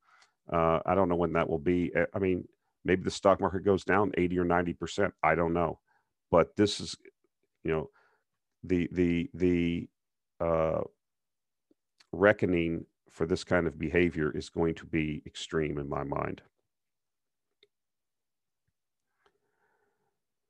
uh, 0.52 0.80
I 0.86 0.94
don't 0.94 1.08
know 1.08 1.16
when 1.16 1.32
that 1.32 1.48
will 1.48 1.58
be. 1.58 1.92
I 2.14 2.18
mean, 2.18 2.46
maybe 2.84 3.02
the 3.02 3.10
stock 3.10 3.40
market 3.40 3.64
goes 3.64 3.84
down 3.84 4.12
80 4.16 4.38
or 4.38 4.44
90%. 4.44 5.12
I 5.22 5.34
don't 5.34 5.52
know. 5.52 5.80
But 6.30 6.56
this 6.56 6.80
is, 6.80 6.96
you 7.64 7.72
know, 7.72 7.90
the, 8.62 8.88
the, 8.92 9.30
the, 9.34 9.88
uh, 10.40 10.80
reckoning 12.12 12.84
for 13.10 13.26
this 13.26 13.44
kind 13.44 13.66
of 13.66 13.78
behavior 13.78 14.30
is 14.36 14.48
going 14.48 14.74
to 14.74 14.86
be 14.86 15.22
extreme 15.26 15.78
in 15.78 15.88
my 15.88 16.04
mind. 16.04 16.42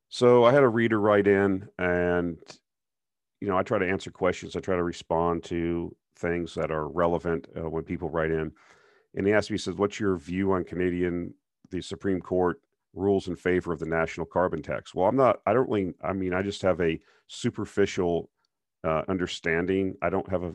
So 0.08 0.44
I 0.44 0.52
had 0.52 0.62
a 0.62 0.68
reader 0.68 1.00
write 1.00 1.26
in 1.26 1.68
and 1.78 2.38
you 3.40 3.48
know, 3.48 3.58
I 3.58 3.62
try 3.62 3.78
to 3.78 3.88
answer 3.88 4.10
questions. 4.10 4.56
I 4.56 4.60
try 4.60 4.76
to 4.76 4.82
respond 4.82 5.44
to 5.44 5.94
things 6.16 6.54
that 6.54 6.70
are 6.70 6.88
relevant 6.88 7.46
uh, 7.56 7.68
when 7.68 7.84
people 7.84 8.08
write 8.08 8.30
in. 8.30 8.52
And 9.14 9.26
he 9.26 9.32
asked 9.32 9.50
me, 9.50 9.54
he 9.54 9.58
says, 9.58 9.74
what's 9.74 10.00
your 10.00 10.16
view 10.16 10.52
on 10.52 10.64
Canadian, 10.64 11.34
the 11.70 11.82
Supreme 11.82 12.20
Court 12.20 12.60
rules 12.94 13.28
in 13.28 13.36
favor 13.36 13.72
of 13.72 13.78
the 13.78 13.86
national 13.86 14.26
carbon 14.26 14.62
tax? 14.62 14.94
Well, 14.94 15.06
I'm 15.06 15.16
not, 15.16 15.40
I 15.46 15.52
don't 15.52 15.68
really, 15.68 15.92
I 16.02 16.12
mean, 16.12 16.32
I 16.32 16.42
just 16.42 16.62
have 16.62 16.80
a 16.80 16.98
superficial 17.28 18.30
uh, 18.84 19.02
understanding. 19.08 19.96
I 20.02 20.10
don't 20.10 20.28
have 20.30 20.42
a 20.42 20.54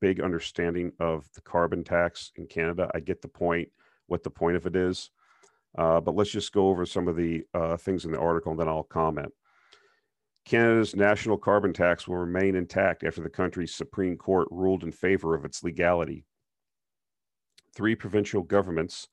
big 0.00 0.20
understanding 0.20 0.92
of 1.00 1.28
the 1.34 1.40
carbon 1.42 1.84
tax 1.84 2.32
in 2.36 2.46
Canada. 2.46 2.90
I 2.94 3.00
get 3.00 3.22
the 3.22 3.28
point, 3.28 3.68
what 4.06 4.22
the 4.22 4.30
point 4.30 4.56
of 4.56 4.66
it 4.66 4.76
is. 4.76 5.10
Uh, 5.76 6.00
but 6.00 6.14
let's 6.14 6.30
just 6.30 6.52
go 6.52 6.68
over 6.68 6.86
some 6.86 7.06
of 7.06 7.16
the 7.16 7.42
uh, 7.52 7.76
things 7.76 8.04
in 8.04 8.12
the 8.12 8.18
article 8.18 8.52
and 8.52 8.60
then 8.60 8.68
I'll 8.68 8.82
comment. 8.82 9.32
Canada's 10.46 10.94
national 10.94 11.36
carbon 11.36 11.72
tax 11.72 12.06
will 12.06 12.16
remain 12.16 12.54
intact 12.54 13.02
after 13.02 13.20
the 13.20 13.28
country's 13.28 13.74
Supreme 13.74 14.16
Court 14.16 14.46
ruled 14.50 14.84
in 14.84 14.92
favor 14.92 15.34
of 15.34 15.44
its 15.44 15.64
legality. 15.64 16.24
Three 17.74 17.96
provincial 17.96 18.42
governments 18.42 19.08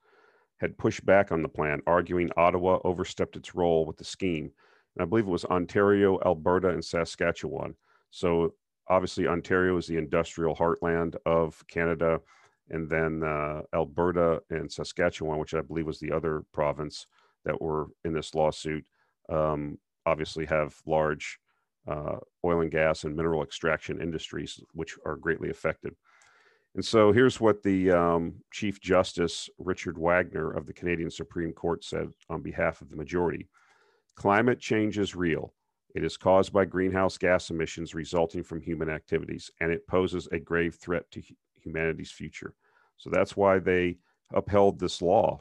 had 0.59 0.77
pushed 0.77 1.05
back 1.05 1.31
on 1.31 1.41
the 1.41 1.49
plan, 1.49 1.81
arguing 1.87 2.29
Ottawa 2.37 2.79
overstepped 2.85 3.35
its 3.35 3.55
role 3.55 3.85
with 3.85 3.97
the 3.97 4.05
scheme. 4.05 4.51
And 4.95 5.01
I 5.01 5.05
believe 5.05 5.27
it 5.27 5.31
was 5.31 5.43
Ontario, 5.45 6.19
Alberta, 6.23 6.69
and 6.69 6.85
Saskatchewan. 6.85 7.75
So 8.13 8.53
obviously, 8.87 9.27
Ontario 9.27 9.75
is 9.75 9.87
the 9.87 9.97
industrial 9.97 10.55
heartland 10.55 11.15
of 11.25 11.65
Canada. 11.67 12.19
And 12.69 12.87
then 12.87 13.23
uh, 13.23 13.61
Alberta 13.73 14.41
and 14.51 14.71
Saskatchewan, 14.71 15.39
which 15.39 15.55
I 15.55 15.61
believe 15.61 15.87
was 15.87 15.99
the 15.99 16.11
other 16.11 16.43
province 16.53 17.07
that 17.43 17.59
were 17.59 17.87
in 18.05 18.13
this 18.13 18.35
lawsuit, 18.35 18.85
um, 19.29 19.79
obviously 20.05 20.45
have 20.45 20.79
large 20.85 21.39
uh, 21.87 22.17
oil 22.45 22.61
and 22.61 22.69
gas 22.71 23.03
and 23.03 23.15
mineral 23.15 23.41
extraction 23.41 23.99
industries, 23.99 24.61
which 24.73 24.95
are 25.07 25.15
greatly 25.15 25.49
affected. 25.49 25.95
And 26.75 26.85
so 26.85 27.11
here's 27.11 27.41
what 27.41 27.63
the 27.63 27.91
um, 27.91 28.35
Chief 28.51 28.79
Justice 28.79 29.49
Richard 29.57 29.97
Wagner 29.97 30.51
of 30.51 30.67
the 30.67 30.73
Canadian 30.73 31.09
Supreme 31.09 31.51
Court 31.51 31.83
said 31.83 32.09
on 32.29 32.41
behalf 32.41 32.81
of 32.81 32.89
the 32.89 32.95
majority 32.95 33.49
Climate 34.15 34.59
change 34.59 34.99
is 34.99 35.15
real. 35.15 35.55
It 35.93 36.03
is 36.03 36.17
caused 36.17 36.51
by 36.51 36.65
greenhouse 36.65 37.17
gas 37.17 37.49
emissions 37.49 37.93
resulting 37.93 38.43
from 38.43 38.61
human 38.61 38.89
activities, 38.89 39.51
and 39.59 39.71
it 39.71 39.87
poses 39.87 40.27
a 40.31 40.39
grave 40.39 40.75
threat 40.75 41.09
to 41.11 41.21
humanity's 41.61 42.11
future. 42.11 42.53
So 42.97 43.09
that's 43.09 43.37
why 43.37 43.59
they 43.59 43.97
upheld 44.33 44.79
this 44.79 45.01
law. 45.01 45.39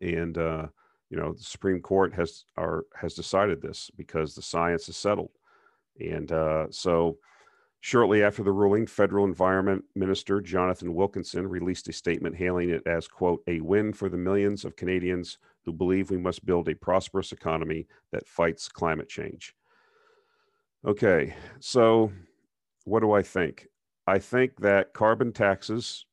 And 0.00 0.36
uh, 0.36 0.66
you 1.10 1.16
know 1.16 1.32
the 1.32 1.42
Supreme 1.42 1.80
Court 1.80 2.14
has 2.14 2.44
are 2.56 2.84
has 2.94 3.14
decided 3.14 3.60
this 3.60 3.90
because 3.96 4.34
the 4.34 4.42
science 4.42 4.88
is 4.88 4.96
settled, 4.96 5.32
and 5.98 6.30
uh, 6.30 6.66
so 6.70 7.18
shortly 7.80 8.22
after 8.22 8.42
the 8.42 8.52
ruling, 8.52 8.86
federal 8.86 9.24
Environment 9.24 9.84
Minister 9.96 10.40
Jonathan 10.40 10.94
Wilkinson 10.94 11.48
released 11.48 11.88
a 11.88 11.92
statement 11.92 12.36
hailing 12.36 12.70
it 12.70 12.86
as 12.86 13.08
quote 13.08 13.42
a 13.48 13.60
win 13.60 13.92
for 13.92 14.08
the 14.08 14.16
millions 14.16 14.64
of 14.64 14.76
Canadians 14.76 15.38
who 15.64 15.72
believe 15.72 16.10
we 16.10 16.18
must 16.18 16.46
build 16.46 16.68
a 16.68 16.74
prosperous 16.74 17.32
economy 17.32 17.86
that 18.12 18.28
fights 18.28 18.68
climate 18.68 19.08
change. 19.08 19.54
Okay, 20.84 21.34
so 21.60 22.12
what 22.84 23.00
do 23.00 23.12
I 23.12 23.22
think? 23.22 23.68
I 24.06 24.18
think 24.18 24.60
that 24.60 24.94
carbon 24.94 25.32
taxes 25.32 26.06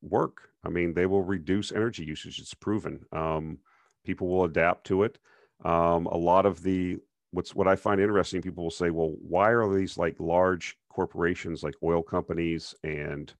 work. 0.00 0.48
I 0.64 0.70
mean, 0.70 0.94
they 0.94 1.06
will 1.06 1.22
reduce 1.22 1.72
energy 1.72 2.04
usage. 2.04 2.38
It's 2.38 2.54
proven. 2.54 3.04
Um, 3.12 3.58
people 4.04 4.28
will 4.28 4.44
adapt 4.44 4.86
to 4.86 5.02
it. 5.02 5.18
Um, 5.64 6.06
a 6.06 6.16
lot 6.16 6.46
of 6.46 6.62
the 6.62 6.98
what's 7.30 7.54
what 7.54 7.68
I 7.68 7.76
find 7.76 8.00
interesting, 8.00 8.40
people 8.40 8.64
will 8.64 8.70
say, 8.70 8.90
well, 8.90 9.14
why 9.20 9.50
are 9.50 9.72
these 9.72 9.98
like 9.98 10.16
large 10.18 10.78
corporations 10.88 11.62
like 11.62 11.74
oil 11.82 12.02
companies 12.02 12.74
and 12.82 13.32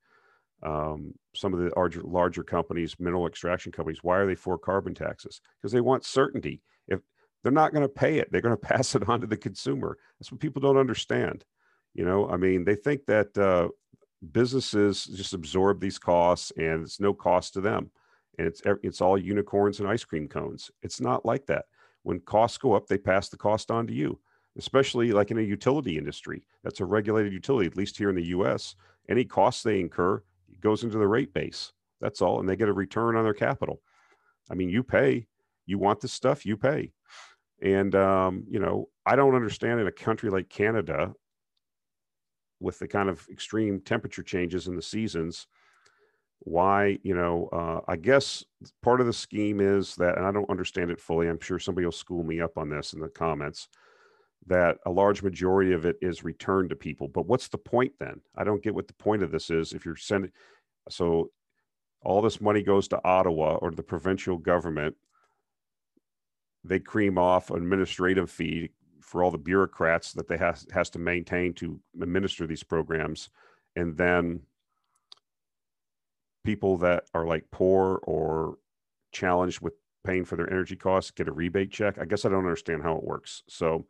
um, 0.62 1.14
some 1.38 1.54
of 1.54 1.60
the 1.60 1.72
larger 1.76 2.02
larger 2.02 2.42
companies, 2.42 2.96
mineral 2.98 3.26
extraction 3.26 3.72
companies, 3.72 4.02
why 4.02 4.18
are 4.18 4.26
they 4.26 4.34
for 4.34 4.58
carbon 4.58 4.94
taxes? 4.94 5.40
Because 5.60 5.72
they 5.72 5.80
want 5.80 6.04
certainty. 6.04 6.62
If 6.86 7.00
they're 7.42 7.52
not 7.52 7.72
going 7.72 7.84
to 7.84 7.88
pay 7.88 8.18
it, 8.18 8.30
they're 8.30 8.40
going 8.40 8.56
to 8.60 8.68
pass 8.68 8.94
it 8.94 9.08
on 9.08 9.20
to 9.20 9.26
the 9.26 9.36
consumer. 9.36 9.98
That's 10.18 10.32
what 10.32 10.40
people 10.40 10.62
don't 10.62 10.76
understand. 10.76 11.44
You 11.94 12.04
know, 12.04 12.28
I 12.28 12.36
mean, 12.36 12.64
they 12.64 12.76
think 12.76 13.06
that 13.06 13.36
uh, 13.36 13.68
businesses 14.32 15.04
just 15.04 15.34
absorb 15.34 15.80
these 15.80 15.98
costs 15.98 16.52
and 16.56 16.82
it's 16.82 17.00
no 17.00 17.14
cost 17.14 17.54
to 17.54 17.60
them 17.60 17.90
and 18.38 18.46
it's 18.46 18.62
it's 18.82 19.00
all 19.00 19.18
unicorns 19.18 19.80
and 19.80 19.88
ice 19.88 20.04
cream 20.04 20.28
cones. 20.28 20.70
It's 20.82 21.00
not 21.00 21.26
like 21.26 21.46
that. 21.46 21.66
When 22.04 22.20
costs 22.20 22.58
go 22.58 22.72
up, 22.72 22.86
they 22.86 22.98
pass 22.98 23.28
the 23.28 23.36
cost 23.36 23.70
on 23.70 23.86
to 23.88 23.92
you. 23.92 24.18
Especially 24.56 25.12
like 25.12 25.30
in 25.30 25.38
a 25.38 25.42
utility 25.42 25.98
industry, 25.98 26.44
that's 26.64 26.80
a 26.80 26.84
regulated 26.84 27.32
utility. 27.32 27.66
At 27.66 27.76
least 27.76 27.96
here 27.96 28.10
in 28.10 28.16
the 28.16 28.26
U.S., 28.28 28.74
any 29.08 29.24
costs 29.24 29.62
they 29.62 29.78
incur 29.78 30.22
goes 30.60 30.84
into 30.84 30.98
the 30.98 31.06
rate 31.06 31.32
base. 31.32 31.72
That's 32.00 32.22
all, 32.22 32.40
and 32.40 32.48
they 32.48 32.56
get 32.56 32.68
a 32.68 32.72
return 32.72 33.16
on 33.16 33.24
their 33.24 33.34
capital. 33.34 33.80
I 34.50 34.54
mean, 34.54 34.68
you 34.68 34.82
pay. 34.82 35.26
You 35.66 35.78
want 35.78 36.00
the 36.00 36.08
stuff, 36.08 36.46
you 36.46 36.56
pay. 36.56 36.92
And 37.60 37.94
um, 37.94 38.44
you 38.48 38.60
know, 38.60 38.88
I 39.04 39.16
don't 39.16 39.34
understand 39.34 39.80
in 39.80 39.86
a 39.86 39.92
country 39.92 40.30
like 40.30 40.48
Canada, 40.48 41.12
with 42.60 42.78
the 42.78 42.88
kind 42.88 43.08
of 43.08 43.26
extreme 43.30 43.80
temperature 43.80 44.22
changes 44.22 44.66
in 44.66 44.76
the 44.76 44.82
seasons, 44.82 45.46
why 46.40 46.98
you 47.02 47.14
know 47.14 47.48
uh, 47.52 47.80
i 47.88 47.96
guess 47.96 48.44
part 48.82 49.00
of 49.00 49.06
the 49.06 49.12
scheme 49.12 49.60
is 49.60 49.94
that 49.96 50.16
and 50.16 50.26
i 50.26 50.30
don't 50.30 50.50
understand 50.50 50.90
it 50.90 51.00
fully 51.00 51.28
i'm 51.28 51.40
sure 51.40 51.58
somebody 51.58 51.84
will 51.84 51.92
school 51.92 52.22
me 52.22 52.40
up 52.40 52.56
on 52.56 52.68
this 52.68 52.92
in 52.92 53.00
the 53.00 53.08
comments 53.08 53.68
that 54.46 54.78
a 54.86 54.90
large 54.90 55.22
majority 55.22 55.72
of 55.72 55.84
it 55.84 55.96
is 56.00 56.24
returned 56.24 56.70
to 56.70 56.76
people 56.76 57.08
but 57.08 57.26
what's 57.26 57.48
the 57.48 57.58
point 57.58 57.92
then 57.98 58.20
i 58.36 58.44
don't 58.44 58.62
get 58.62 58.74
what 58.74 58.86
the 58.86 58.94
point 58.94 59.22
of 59.22 59.30
this 59.30 59.50
is 59.50 59.72
if 59.72 59.84
you're 59.84 59.96
sending 59.96 60.30
so 60.88 61.30
all 62.02 62.22
this 62.22 62.40
money 62.40 62.62
goes 62.62 62.88
to 62.88 63.00
ottawa 63.04 63.56
or 63.56 63.70
the 63.70 63.82
provincial 63.82 64.38
government 64.38 64.94
they 66.64 66.78
cream 66.78 67.18
off 67.18 67.50
administrative 67.50 68.30
fee 68.30 68.70
for 69.00 69.22
all 69.22 69.30
the 69.30 69.38
bureaucrats 69.38 70.12
that 70.12 70.28
they 70.28 70.36
has 70.36 70.66
has 70.72 70.90
to 70.90 70.98
maintain 70.98 71.52
to 71.52 71.80
administer 72.00 72.46
these 72.46 72.62
programs 72.62 73.30
and 73.76 73.96
then 73.96 74.40
people 76.44 76.78
that 76.78 77.04
are 77.12 77.26
like 77.26 77.44
poor 77.50 78.00
or 78.04 78.58
challenged 79.12 79.60
with 79.60 79.74
paying 80.04 80.24
for 80.24 80.36
their 80.36 80.50
energy 80.50 80.76
costs 80.76 81.10
get 81.10 81.28
a 81.28 81.32
rebate 81.32 81.70
check. 81.70 81.98
I 81.98 82.06
guess 82.06 82.24
I 82.24 82.30
don't 82.30 82.38
understand 82.38 82.82
how 82.82 82.96
it 82.96 83.04
works. 83.04 83.42
So, 83.48 83.86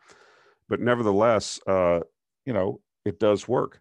but 0.69 0.81
nevertheless, 0.81 1.61
uh, 1.67 2.01
you 2.45 2.53
know, 2.53 2.81
it 3.05 3.19
does 3.19 3.49
work. 3.49 3.81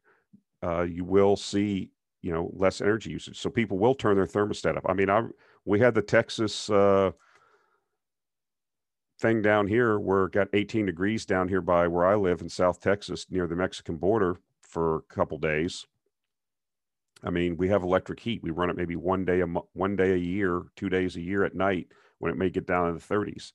Uh, 0.63 0.83
you 0.83 1.03
will 1.03 1.35
see, 1.35 1.91
you 2.21 2.31
know, 2.31 2.51
less 2.53 2.81
energy 2.81 3.11
usage. 3.11 3.39
So 3.39 3.49
people 3.49 3.77
will 3.77 3.95
turn 3.95 4.15
their 4.15 4.25
thermostat 4.25 4.77
up. 4.77 4.85
I 4.87 4.93
mean, 4.93 5.09
I 5.09 5.23
we 5.65 5.79
had 5.79 5.93
the 5.93 6.01
Texas 6.01 6.69
uh, 6.69 7.11
thing 9.19 9.41
down 9.41 9.67
here 9.67 9.99
where 9.99 10.25
it 10.25 10.31
got 10.31 10.47
18 10.53 10.85
degrees 10.85 11.25
down 11.25 11.47
here 11.47 11.61
by 11.61 11.87
where 11.87 12.05
I 12.05 12.15
live 12.15 12.41
in 12.41 12.49
South 12.49 12.79
Texas 12.79 13.25
near 13.29 13.47
the 13.47 13.55
Mexican 13.55 13.97
border 13.97 14.37
for 14.61 14.97
a 14.97 15.01
couple 15.13 15.37
days 15.37 15.85
I 17.23 17.29
mean, 17.29 17.57
we 17.57 17.67
have 17.69 17.83
electric 17.83 18.19
heat. 18.19 18.43
We 18.43 18.51
run 18.51 18.69
it 18.69 18.75
maybe 18.75 18.95
one 18.95 19.25
day 19.25 19.41
a 19.41 19.45
one 19.45 19.95
day 19.95 20.13
a 20.13 20.17
year, 20.17 20.63
two 20.75 20.89
days 20.89 21.15
a 21.15 21.21
year 21.21 21.43
at 21.43 21.55
night 21.55 21.87
when 22.19 22.31
it 22.31 22.37
may 22.37 22.49
get 22.49 22.67
down 22.67 22.89
in 22.89 22.95
the 22.95 23.01
30s. 23.01 23.53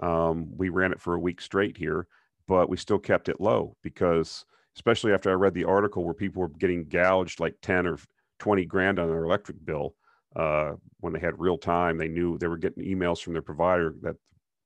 Um, 0.00 0.56
we 0.56 0.68
ran 0.68 0.92
it 0.92 1.00
for 1.00 1.14
a 1.14 1.18
week 1.18 1.40
straight 1.40 1.76
here, 1.76 2.06
but 2.48 2.68
we 2.68 2.76
still 2.76 2.98
kept 2.98 3.28
it 3.28 3.40
low 3.40 3.76
because, 3.82 4.44
especially 4.74 5.12
after 5.12 5.30
I 5.30 5.34
read 5.34 5.54
the 5.54 5.64
article 5.64 6.04
where 6.04 6.14
people 6.14 6.42
were 6.42 6.48
getting 6.48 6.88
gouged 6.88 7.38
like 7.38 7.54
10 7.62 7.86
or 7.86 7.98
20 8.40 8.64
grand 8.64 8.98
on 8.98 9.08
their 9.08 9.24
electric 9.24 9.64
bill 9.64 9.94
uh, 10.34 10.72
when 11.00 11.12
they 11.12 11.20
had 11.20 11.38
real 11.38 11.58
time, 11.58 11.96
they 11.96 12.08
knew 12.08 12.38
they 12.38 12.48
were 12.48 12.56
getting 12.56 12.84
emails 12.84 13.22
from 13.22 13.34
their 13.34 13.42
provider 13.42 13.94
that 14.02 14.16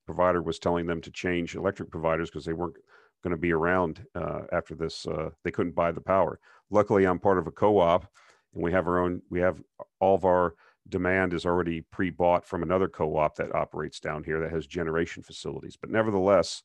provider 0.06 0.42
was 0.42 0.58
telling 0.58 0.86
them 0.86 1.00
to 1.00 1.10
change 1.10 1.54
electric 1.54 1.90
providers 1.90 2.30
because 2.30 2.44
they 2.44 2.52
weren't 2.52 2.76
going 3.22 3.30
to 3.32 3.36
be 3.36 3.52
around 3.52 4.04
uh, 4.14 4.40
after 4.52 4.74
this. 4.74 5.06
Uh, 5.06 5.30
they 5.44 5.50
couldn't 5.50 5.74
buy 5.74 5.92
the 5.92 6.00
power. 6.00 6.40
Luckily, 6.70 7.04
I'm 7.04 7.18
part 7.18 7.38
of 7.38 7.46
a 7.46 7.52
co-op 7.52 8.06
and 8.54 8.62
we 8.62 8.72
have 8.72 8.86
our 8.86 8.98
own 9.00 9.22
we 9.30 9.40
have 9.40 9.62
all 10.00 10.14
of 10.14 10.24
our 10.24 10.54
demand 10.88 11.32
is 11.32 11.46
already 11.46 11.80
pre-bought 11.80 12.44
from 12.44 12.62
another 12.62 12.88
co-op 12.88 13.36
that 13.36 13.54
operates 13.54 14.00
down 14.00 14.24
here 14.24 14.40
that 14.40 14.50
has 14.50 14.66
generation 14.66 15.22
facilities 15.22 15.76
but 15.76 15.90
nevertheless 15.90 16.62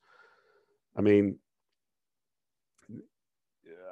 i 0.98 1.02
mean 1.02 1.38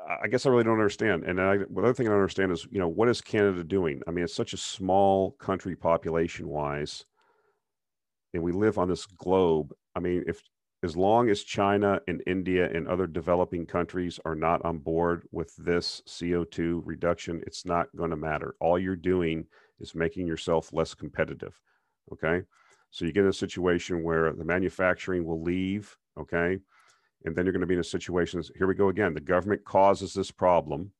I 0.07 0.27
guess 0.27 0.45
I 0.45 0.49
really 0.49 0.63
don't 0.63 0.73
understand. 0.73 1.23
And 1.23 1.41
I, 1.41 1.57
the 1.57 1.79
other 1.79 1.93
thing 1.93 2.07
I 2.07 2.11
don't 2.11 2.19
understand 2.19 2.51
is, 2.51 2.67
you 2.71 2.79
know, 2.79 2.87
what 2.87 3.09
is 3.09 3.21
Canada 3.21 3.63
doing? 3.63 4.01
I 4.07 4.11
mean, 4.11 4.23
it's 4.23 4.35
such 4.35 4.53
a 4.53 4.57
small 4.57 5.31
country 5.31 5.75
population 5.75 6.47
wise, 6.47 7.05
and 8.33 8.43
we 8.43 8.51
live 8.51 8.77
on 8.77 8.87
this 8.87 9.05
globe. 9.05 9.73
I 9.95 9.99
mean, 9.99 10.23
if 10.27 10.41
as 10.83 10.95
long 10.95 11.29
as 11.29 11.41
China 11.41 11.99
and 12.07 12.21
India 12.27 12.69
and 12.71 12.87
other 12.87 13.07
developing 13.07 13.65
countries 13.65 14.19
are 14.25 14.35
not 14.35 14.63
on 14.63 14.77
board 14.77 15.23
with 15.31 15.55
this 15.55 16.03
CO2 16.07 16.81
reduction, 16.85 17.41
it's 17.47 17.65
not 17.65 17.87
going 17.95 18.11
to 18.11 18.15
matter. 18.15 18.53
All 18.59 18.77
you're 18.77 18.95
doing 18.95 19.45
is 19.79 19.95
making 19.95 20.27
yourself 20.27 20.71
less 20.71 20.93
competitive. 20.93 21.59
Okay. 22.13 22.43
So 22.91 23.05
you 23.05 23.11
get 23.11 23.23
in 23.23 23.29
a 23.29 23.33
situation 23.33 24.03
where 24.03 24.31
the 24.33 24.45
manufacturing 24.45 25.25
will 25.25 25.41
leave. 25.41 25.97
Okay 26.19 26.59
and 27.25 27.35
then 27.35 27.45
you're 27.45 27.51
going 27.51 27.61
to 27.61 27.67
be 27.67 27.73
in 27.73 27.79
a 27.79 27.83
situation 27.83 28.41
here 28.55 28.67
we 28.67 28.75
go 28.75 28.89
again 28.89 29.13
the 29.13 29.19
government 29.19 29.63
causes 29.65 30.13
this 30.13 30.31
problem 30.31 30.91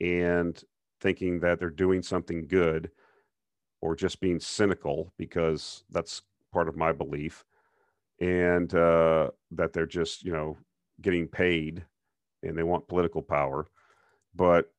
and 0.00 0.62
thinking 1.00 1.40
that 1.40 1.58
they're 1.58 1.70
doing 1.70 2.02
something 2.02 2.46
good 2.46 2.90
or 3.80 3.94
just 3.94 4.20
being 4.20 4.40
cynical 4.40 5.12
because 5.16 5.84
that's 5.90 6.22
part 6.52 6.68
of 6.68 6.76
my 6.76 6.92
belief 6.92 7.44
and 8.20 8.74
uh, 8.74 9.30
that 9.50 9.72
they're 9.72 9.86
just 9.86 10.24
you 10.24 10.32
know 10.32 10.56
getting 11.00 11.28
paid 11.28 11.84
and 12.42 12.56
they 12.56 12.62
want 12.62 12.88
political 12.88 13.22
power. 13.22 13.66
But 14.34 14.72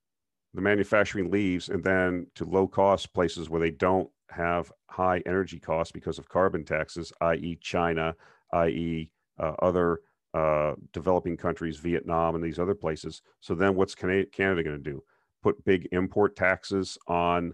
the 0.54 0.62
manufacturing 0.62 1.30
leaves 1.30 1.70
and 1.70 1.84
then 1.84 2.28
to 2.36 2.46
low 2.46 2.68
cost 2.68 3.14
places 3.14 3.50
where 3.50 3.62
they 3.62 3.72
don't 3.72 4.10
have 4.30 4.72
high 4.90 5.22
energy 5.26 5.60
costs 5.60 5.92
because 5.92 6.20
of 6.20 6.30
carbon 6.30 6.64
taxes 6.64 7.12
i.e 7.22 7.58
china 7.62 8.16
i.e 8.54 9.10
uh, 9.40 9.54
other 9.62 10.02
uh, 10.34 10.74
developing 10.94 11.38
countries, 11.38 11.78
Vietnam, 11.78 12.36
and 12.36 12.44
these 12.44 12.60
other 12.60 12.76
places. 12.76 13.22
So 13.40 13.56
then, 13.56 13.76
what's 13.76 13.96
Canada, 13.96 14.28
going 14.38 14.64
to 14.64 14.78
do? 14.78 15.04
Put 15.42 15.64
big 15.66 15.88
import 15.92 16.36
taxes 16.36 16.98
on 17.08 17.54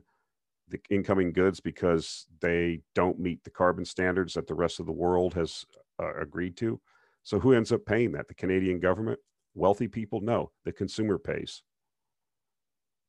the 0.68 0.80
incoming 0.90 1.32
goods 1.32 1.60
because 1.60 2.26
they 2.42 2.82
don't 2.96 3.20
meet 3.20 3.44
the 3.44 3.52
carbon 3.52 3.86
standards 3.86 4.34
that 4.34 4.48
the 4.48 4.56
rest 4.56 4.80
of 4.80 4.88
the 4.88 4.92
world 4.92 5.34
has 5.36 5.66
uh, 6.02 6.16
agreed 6.20 6.58
to. 6.58 6.82
So 7.24 7.40
who 7.40 7.54
ends 7.54 7.72
up 7.72 7.86
paying 7.86 8.12
that? 8.14 8.28
The 8.28 8.34
Canadian 8.34 8.80
government? 8.80 9.20
Wealthy 9.54 9.88
people? 9.88 10.22
No, 10.22 10.52
the 10.66 10.72
consumer 10.72 11.18
pays. 11.18 11.62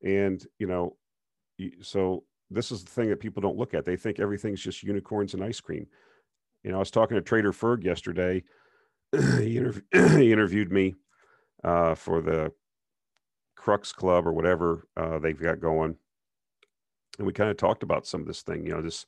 And 0.03 0.45
you 0.59 0.67
know, 0.67 0.95
so 1.81 2.23
this 2.49 2.71
is 2.71 2.83
the 2.83 2.91
thing 2.91 3.09
that 3.09 3.19
people 3.19 3.41
don't 3.41 3.57
look 3.57 3.73
at. 3.73 3.83
They 3.83 3.97
think 3.97 4.19
everything's 4.19 4.61
just 4.61 4.83
unicorns 4.83 5.33
and 5.33 5.43
ice 5.43 5.59
cream. 5.59 5.87
You 6.63 6.71
know, 6.71 6.77
I 6.77 6.79
was 6.79 6.91
talking 6.91 7.15
to 7.15 7.21
Trader 7.21 7.51
Ferg 7.51 7.83
yesterday 7.83 8.43
he, 9.11 9.55
interv- 9.55 9.83
he, 10.19 10.31
interviewed 10.31 10.71
me 10.71 10.95
uh, 11.63 11.95
for 11.95 12.21
the 12.21 12.51
Crux 13.55 13.91
Club 13.91 14.27
or 14.27 14.33
whatever 14.33 14.87
uh, 14.97 15.19
they've 15.19 15.39
got 15.39 15.61
going, 15.61 15.95
and 17.17 17.25
we 17.25 17.33
kind 17.33 17.49
of 17.49 17.57
talked 17.57 17.83
about 17.83 18.05
some 18.05 18.21
of 18.21 18.27
this 18.27 18.41
thing. 18.41 18.65
You 18.65 18.73
know, 18.73 18.81
this 18.81 19.05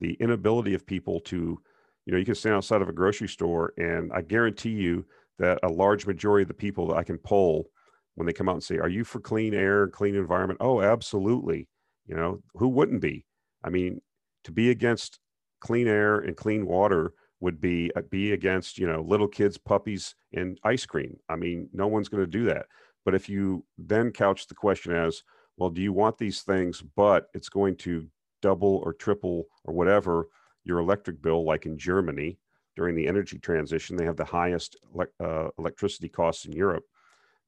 the 0.00 0.14
inability 0.14 0.74
of 0.74 0.86
people 0.86 1.20
to, 1.20 1.60
you 2.06 2.12
know, 2.12 2.18
you 2.18 2.24
can 2.24 2.34
stand 2.34 2.56
outside 2.56 2.82
of 2.82 2.88
a 2.88 2.92
grocery 2.92 3.28
store, 3.28 3.72
and 3.76 4.10
I 4.12 4.22
guarantee 4.22 4.70
you 4.70 5.04
that 5.38 5.58
a 5.62 5.68
large 5.68 6.06
majority 6.06 6.42
of 6.42 6.48
the 6.48 6.54
people 6.54 6.86
that 6.88 6.96
I 6.96 7.04
can 7.04 7.18
poll 7.18 7.68
when 8.14 8.26
they 8.26 8.32
come 8.32 8.48
out 8.48 8.54
and 8.54 8.64
say, 8.64 8.78
"Are 8.78 8.88
you 8.88 9.04
for 9.04 9.20
clean 9.20 9.52
air, 9.52 9.88
clean 9.88 10.14
environment?" 10.14 10.60
Oh, 10.62 10.80
absolutely. 10.80 11.68
You 12.06 12.16
know, 12.16 12.42
who 12.54 12.68
wouldn't 12.68 13.02
be? 13.02 13.26
I 13.62 13.68
mean, 13.68 14.00
to 14.44 14.52
be 14.52 14.70
against 14.70 15.20
clean 15.60 15.86
air 15.86 16.18
and 16.18 16.36
clean 16.36 16.66
water 16.66 17.12
would 17.42 17.60
be 17.60 17.90
uh, 17.96 18.00
be 18.10 18.32
against 18.32 18.78
you 18.78 18.86
know 18.86 19.02
little 19.02 19.28
kids 19.28 19.58
puppies 19.58 20.14
and 20.32 20.58
ice 20.64 20.86
cream. 20.86 21.18
I 21.28 21.36
mean 21.36 21.68
no 21.72 21.86
one's 21.86 22.08
going 22.08 22.24
to 22.24 22.38
do 22.38 22.46
that. 22.46 22.66
But 23.04 23.14
if 23.14 23.28
you 23.28 23.64
then 23.76 24.12
couch 24.12 24.46
the 24.46 24.54
question 24.54 24.92
as 24.94 25.22
well 25.56 25.70
do 25.70 25.82
you 25.82 25.92
want 25.92 26.18
these 26.18 26.42
things 26.42 26.82
but 26.96 27.26
it's 27.34 27.48
going 27.48 27.76
to 27.76 28.06
double 28.40 28.80
or 28.84 28.92
triple 28.92 29.46
or 29.64 29.74
whatever 29.74 30.28
your 30.64 30.78
electric 30.78 31.20
bill 31.22 31.44
like 31.44 31.66
in 31.66 31.76
germany 31.76 32.38
during 32.76 32.94
the 32.94 33.06
energy 33.06 33.38
transition 33.38 33.96
they 33.96 34.04
have 34.04 34.16
the 34.16 34.24
highest 34.24 34.76
uh, 35.20 35.48
electricity 35.58 36.08
costs 36.08 36.46
in 36.46 36.52
europe 36.52 36.84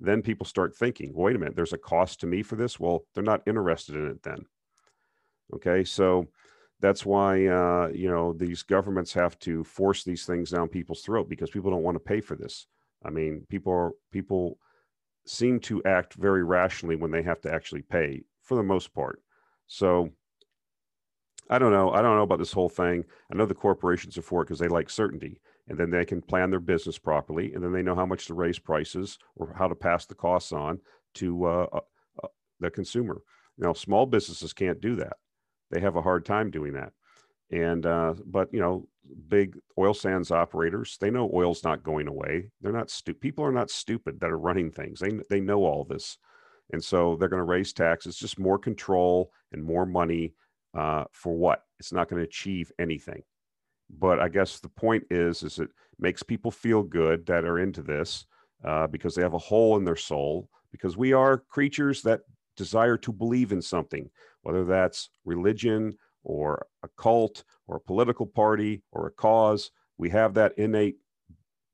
then 0.01 0.23
people 0.23 0.47
start 0.47 0.77
thinking 0.77 1.13
wait 1.15 1.37
a 1.37 1.39
minute 1.39 1.57
there's 1.57 1.73
a 1.73 1.79
cost 1.79 2.21
to 2.21 2.27
me 2.27 2.43
for 2.43 2.57
this? 2.57 2.79
Well 2.79 3.05
they're 3.15 3.25
not 3.25 3.43
interested 3.47 3.97
in 3.97 4.07
it 4.07 4.23
then. 4.23 4.45
Okay 5.55 5.85
so 5.85 6.27
that's 6.85 7.07
why 7.07 7.47
uh, 7.47 7.89
you 7.95 8.11
know 8.11 8.35
these 8.35 8.63
governments 8.63 9.15
have 9.15 9.39
to 9.39 9.65
force 9.65 10.05
these 10.05 10.27
things 10.27 10.51
down 10.51 10.69
people's 10.69 11.01
throat 11.01 11.31
because 11.31 11.49
people 11.49 11.71
don't 11.71 11.83
want 11.83 11.95
to 11.95 12.01
pay 12.01 12.21
for 12.21 12.37
this. 12.37 12.67
I 13.03 13.09
mean, 13.09 13.47
people 13.49 13.73
are, 13.73 13.93
people 14.13 14.59
seem 15.27 15.61
to 15.61 15.83
act 15.85 16.13
very 16.13 16.45
rationally 16.45 16.97
when 16.97 17.11
they 17.11 17.23
have 17.23 17.41
to 17.43 17.53
actually 17.53 17.81
pay 17.81 18.25
for 18.43 18.57
the 18.57 18.63
most 18.63 18.93
part. 18.93 19.23
So 19.67 20.11
I 21.49 21.59
don't 21.59 21.73
know. 21.73 21.91
I 21.91 22.03
don't 22.03 22.17
know 22.17 22.23
about 22.23 22.39
this 22.39 22.53
whole 22.53 22.69
thing. 22.69 23.05
I 23.33 23.37
know 23.37 23.47
the 23.47 23.55
corporations 23.55 24.19
are 24.19 24.23
for 24.23 24.43
it 24.43 24.47
because 24.47 24.59
they 24.59 24.69
like 24.69 24.91
certainty, 24.91 25.41
and 25.69 25.79
then 25.79 25.89
they 25.89 26.05
can 26.05 26.21
plan 26.21 26.51
their 26.51 26.61
business 26.61 26.99
properly, 26.99 27.55
and 27.55 27.65
then 27.65 27.73
they 27.73 27.83
know 27.83 27.95
how 27.95 28.07
much 28.07 28.27
to 28.27 28.35
raise 28.35 28.59
prices 28.59 29.19
or 29.37 29.55
how 29.57 29.69
to 29.69 29.75
pass 29.75 30.05
the 30.05 30.15
costs 30.15 30.53
on 30.53 30.81
to 31.15 31.47
uh, 31.47 31.67
uh, 31.73 31.81
uh 32.23 32.29
the 32.61 32.71
consumer. 32.71 33.23
Now, 33.57 33.73
small 33.73 34.05
businesses 34.05 34.53
can't 34.53 34.83
do 34.83 34.97
that 34.97 35.15
they 35.71 35.81
have 35.81 35.97
a 35.97 36.03
hard 36.03 36.25
time 36.25 36.51
doing 36.51 36.75
that. 36.75 36.93
And 37.51 37.87
uh, 37.87 38.15
but 38.25 38.53
you 38.53 38.61
know, 38.61 38.89
big 39.29 39.59
oil 39.79 39.95
sands 39.95 40.31
operators, 40.31 40.97
they 41.01 41.11
know 41.11 41.31
oil's 41.33 41.65
not 41.65 41.83
going 41.83 42.09
away. 42.09 42.51
They're 42.61 42.73
not 42.73 42.91
stupid. 42.91 43.21
People 43.21 43.45
are 43.45 43.53
not 43.53 43.71
stupid 43.71 44.21
that 44.21 44.31
are 44.31 44.39
running 44.39 44.71
things. 44.71 45.01
They 45.01 45.13
they 45.31 45.41
know 45.41 45.65
all 45.65 45.85
this, 45.85 46.19
and 46.73 46.83
so 46.83 47.17
they're 47.17 47.29
going 47.29 47.41
to 47.41 47.45
raise 47.45 47.73
taxes. 47.73 48.17
Just 48.17 48.39
more 48.39 48.59
control 48.59 49.31
and 49.53 49.63
more 49.63 49.87
money 49.87 50.35
uh, 50.77 51.05
for 51.13 51.35
what? 51.35 51.63
It's 51.79 51.93
not 51.93 52.09
going 52.09 52.21
to 52.21 52.29
achieve 52.29 52.73
anything. 52.79 53.23
But 53.91 54.19
I 54.19 54.29
guess 54.29 54.59
the 54.59 54.71
point 54.71 55.05
is, 55.11 55.43
is 55.43 55.59
it 55.59 55.69
makes 55.99 56.23
people 56.23 56.51
feel 56.51 56.83
good 56.83 57.27
that 57.27 57.45
are 57.45 57.59
into 57.59 57.83
this 57.83 58.25
uh, 58.65 58.87
because 58.87 59.15
they 59.15 59.23
have 59.23 59.35
a 59.35 59.39
hole 59.39 59.77
in 59.77 59.85
their 59.85 59.97
soul. 59.97 60.49
Because 60.73 60.97
we 60.97 61.13
are 61.13 61.39
creatures 61.39 62.03
that 62.03 62.23
desire 62.57 62.97
to 62.97 63.13
believe 63.13 63.53
in 63.53 63.63
something 63.63 64.11
whether 64.45 64.65
that's 64.65 65.09
religion 65.25 65.97
or 66.23 66.67
a 66.83 66.89
cult 66.97 67.45
or 67.67 67.77
a 67.77 67.81
political 67.81 68.27
party 68.27 68.83
or 68.93 69.07
a 69.07 69.11
cause. 69.11 69.71
We 69.99 70.11
have 70.11 70.35
that 70.35 70.57
innate 70.59 70.97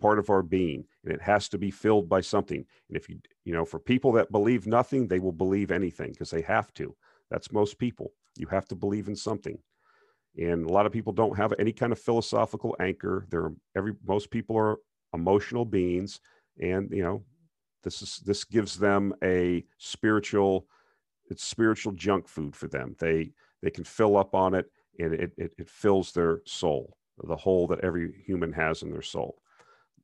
part 0.00 0.18
of 0.18 0.30
our 0.30 0.42
being 0.42 0.84
and 1.04 1.12
it 1.12 1.20
has 1.20 1.48
to 1.50 1.58
be 1.58 1.70
filled 1.70 2.08
by 2.08 2.20
something. 2.20 2.64
And 2.88 2.96
if 2.96 3.08
you, 3.08 3.18
you 3.44 3.52
know, 3.52 3.64
for 3.64 3.78
people 3.78 4.12
that 4.12 4.32
believe 4.32 4.66
nothing, 4.66 5.06
they 5.06 5.18
will 5.18 5.32
believe 5.32 5.70
anything 5.70 6.12
because 6.12 6.30
they 6.30 6.42
have 6.42 6.72
to. 6.74 6.96
That's 7.30 7.52
most 7.52 7.78
people. 7.78 8.12
You 8.36 8.46
have 8.48 8.66
to 8.68 8.74
believe 8.76 9.08
in 9.08 9.16
something. 9.16 9.58
And 10.38 10.64
a 10.64 10.72
lot 10.72 10.86
of 10.86 10.92
people 10.92 11.12
don't 11.12 11.36
have 11.36 11.52
any 11.58 11.72
kind 11.72 11.92
of 11.92 11.98
philosophical 11.98 12.76
anchor. 12.80 13.26
They're 13.30 13.52
every 13.76 13.94
most 14.06 14.30
people 14.30 14.56
are 14.56 14.78
emotional 15.12 15.64
beings 15.64 16.20
and 16.60 16.88
you 16.92 17.02
know 17.02 17.24
this 17.82 18.02
is 18.02 18.20
this 18.24 18.44
gives 18.44 18.78
them 18.78 19.14
a 19.22 19.64
spiritual 19.78 20.66
it's 21.30 21.44
spiritual 21.44 21.92
junk 21.92 22.28
food 22.28 22.54
for 22.54 22.66
them. 22.68 22.96
They 22.98 23.32
they 23.62 23.70
can 23.70 23.84
fill 23.84 24.16
up 24.16 24.34
on 24.34 24.54
it, 24.54 24.70
and 24.98 25.14
it, 25.14 25.32
it, 25.36 25.52
it 25.58 25.70
fills 25.70 26.12
their 26.12 26.40
soul, 26.44 26.96
the 27.22 27.36
hole 27.36 27.66
that 27.68 27.80
every 27.80 28.22
human 28.26 28.52
has 28.52 28.82
in 28.82 28.90
their 28.90 29.02
soul. 29.02 29.40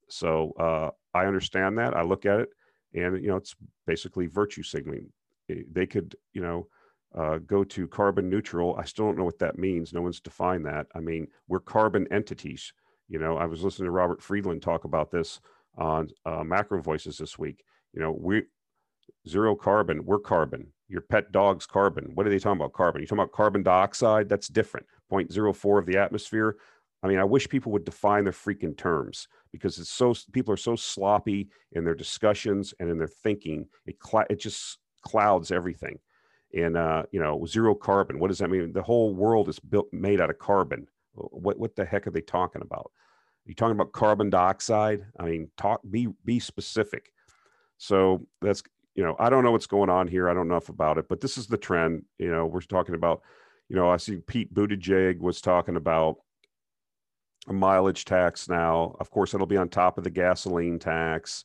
So 0.08 0.52
uh, 0.58 0.90
I 1.14 1.26
understand 1.26 1.78
that. 1.78 1.96
I 1.96 2.02
look 2.02 2.26
at 2.26 2.40
it, 2.40 2.50
and 2.94 3.22
you 3.22 3.28
know, 3.28 3.36
it's 3.36 3.56
basically 3.86 4.26
virtue 4.26 4.62
signaling. 4.62 5.10
They 5.48 5.86
could, 5.86 6.16
you 6.32 6.42
know, 6.42 6.68
uh, 7.14 7.38
go 7.38 7.64
to 7.64 7.88
carbon 7.88 8.28
neutral. 8.28 8.76
I 8.76 8.84
still 8.84 9.06
don't 9.06 9.18
know 9.18 9.24
what 9.24 9.38
that 9.38 9.58
means. 9.58 9.92
No 9.92 10.02
one's 10.02 10.20
defined 10.20 10.66
that. 10.66 10.86
I 10.94 11.00
mean, 11.00 11.28
we're 11.48 11.60
carbon 11.60 12.06
entities. 12.12 12.72
You 13.08 13.18
know, 13.18 13.36
I 13.36 13.46
was 13.46 13.62
listening 13.62 13.86
to 13.86 13.92
Robert 13.92 14.20
Friedland 14.22 14.62
talk 14.62 14.84
about 14.84 15.10
this 15.10 15.40
on 15.76 16.08
uh, 16.24 16.44
Macro 16.44 16.80
Voices 16.80 17.18
this 17.18 17.38
week. 17.38 17.64
You 17.92 18.00
know, 18.00 18.12
we 18.12 18.42
zero 19.28 19.54
carbon. 19.54 20.04
We're 20.04 20.18
carbon 20.18 20.72
your 20.88 21.00
pet 21.00 21.32
dog's 21.32 21.66
carbon. 21.66 22.12
What 22.14 22.26
are 22.26 22.30
they 22.30 22.38
talking 22.38 22.60
about? 22.60 22.72
Carbon. 22.72 23.00
You 23.00 23.06
talking 23.06 23.22
about 23.22 23.32
carbon 23.32 23.62
dioxide? 23.62 24.28
That's 24.28 24.48
different. 24.48 24.86
0.04 25.10 25.78
of 25.78 25.86
the 25.86 25.96
atmosphere. 25.98 26.56
I 27.02 27.08
mean, 27.08 27.18
I 27.18 27.24
wish 27.24 27.48
people 27.48 27.72
would 27.72 27.84
define 27.84 28.24
their 28.24 28.32
freaking 28.32 28.76
terms 28.76 29.28
because 29.52 29.78
it's 29.78 29.90
so 29.90 30.14
people 30.32 30.52
are 30.52 30.58
so 30.58 30.76
sloppy 30.76 31.48
in 31.72 31.84
their 31.84 31.94
discussions 31.94 32.74
and 32.80 32.88
in 32.88 32.98
their 32.98 33.08
thinking. 33.08 33.66
It 33.84 33.96
cl- 34.04 34.26
it 34.30 34.40
just 34.40 34.78
clouds 35.02 35.52
everything. 35.52 35.98
And 36.54 36.76
uh, 36.76 37.04
you 37.12 37.20
know, 37.20 37.44
zero 37.46 37.74
carbon. 37.74 38.18
What 38.18 38.28
does 38.28 38.38
that 38.38 38.50
mean? 38.50 38.72
The 38.72 38.82
whole 38.82 39.14
world 39.14 39.48
is 39.48 39.60
built 39.60 39.92
made 39.92 40.20
out 40.20 40.30
of 40.30 40.38
carbon. 40.38 40.86
What 41.12 41.58
what 41.58 41.76
the 41.76 41.84
heck 41.84 42.06
are 42.06 42.10
they 42.12 42.22
talking 42.22 42.62
about? 42.62 42.90
You 43.46 43.54
talking 43.54 43.76
about 43.76 43.92
carbon 43.92 44.28
dioxide? 44.28 45.06
I 45.18 45.24
mean, 45.24 45.50
talk 45.56 45.80
be 45.88 46.08
be 46.24 46.40
specific. 46.40 47.12
So 47.78 48.26
that's 48.42 48.62
you 48.94 49.04
know, 49.04 49.14
I 49.18 49.28
don't 49.28 49.44
know 49.44 49.52
what's 49.52 49.66
going 49.66 49.90
on 49.90 50.08
here. 50.08 50.28
I 50.28 50.34
don't 50.34 50.48
know 50.48 50.54
enough 50.54 50.70
about 50.70 50.98
it, 50.98 51.06
but 51.08 51.20
this 51.20 51.36
is 51.36 51.46
the 51.46 51.58
trend. 51.58 52.04
You 52.18 52.30
know, 52.30 52.46
we're 52.46 52.62
talking 52.62 52.94
about, 52.94 53.20
you 53.68 53.76
know, 53.76 53.90
I 53.90 53.98
see 53.98 54.16
Pete 54.16 54.52
Buttigieg 54.54 55.20
was 55.20 55.42
talking 55.42 55.76
about 55.76 56.16
a 57.48 57.52
mileage 57.52 58.06
tax 58.06 58.48
now. 58.48 58.96
Of 58.98 59.10
course, 59.10 59.34
it'll 59.34 59.46
be 59.46 59.58
on 59.58 59.68
top 59.68 59.98
of 59.98 60.04
the 60.04 60.10
gasoline 60.10 60.78
tax. 60.78 61.44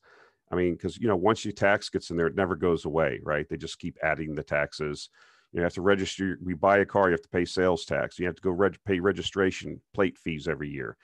I 0.49 0.55
mean, 0.55 0.73
because 0.73 0.97
you 0.97 1.07
know, 1.07 1.15
once 1.15 1.45
your 1.45 1.51
tax 1.53 1.89
gets 1.89 2.09
in 2.09 2.17
there, 2.17 2.27
it 2.27 2.35
never 2.35 2.55
goes 2.55 2.85
away, 2.85 3.19
right? 3.23 3.47
They 3.47 3.57
just 3.57 3.79
keep 3.79 3.97
adding 4.01 4.33
the 4.33 4.43
taxes. 4.43 5.09
You 5.51 5.61
have 5.61 5.73
to 5.73 5.81
register. 5.81 6.39
We 6.41 6.53
buy 6.53 6.79
a 6.79 6.85
car, 6.85 7.07
you 7.07 7.11
have 7.11 7.21
to 7.21 7.29
pay 7.29 7.45
sales 7.45 7.85
tax. 7.85 8.17
You 8.17 8.25
have 8.25 8.35
to 8.35 8.41
go 8.41 8.51
reg- 8.51 8.79
pay 8.85 8.99
registration 8.99 9.81
plate 9.93 10.17
fees 10.17 10.47
every 10.47 10.69
year. 10.69 10.97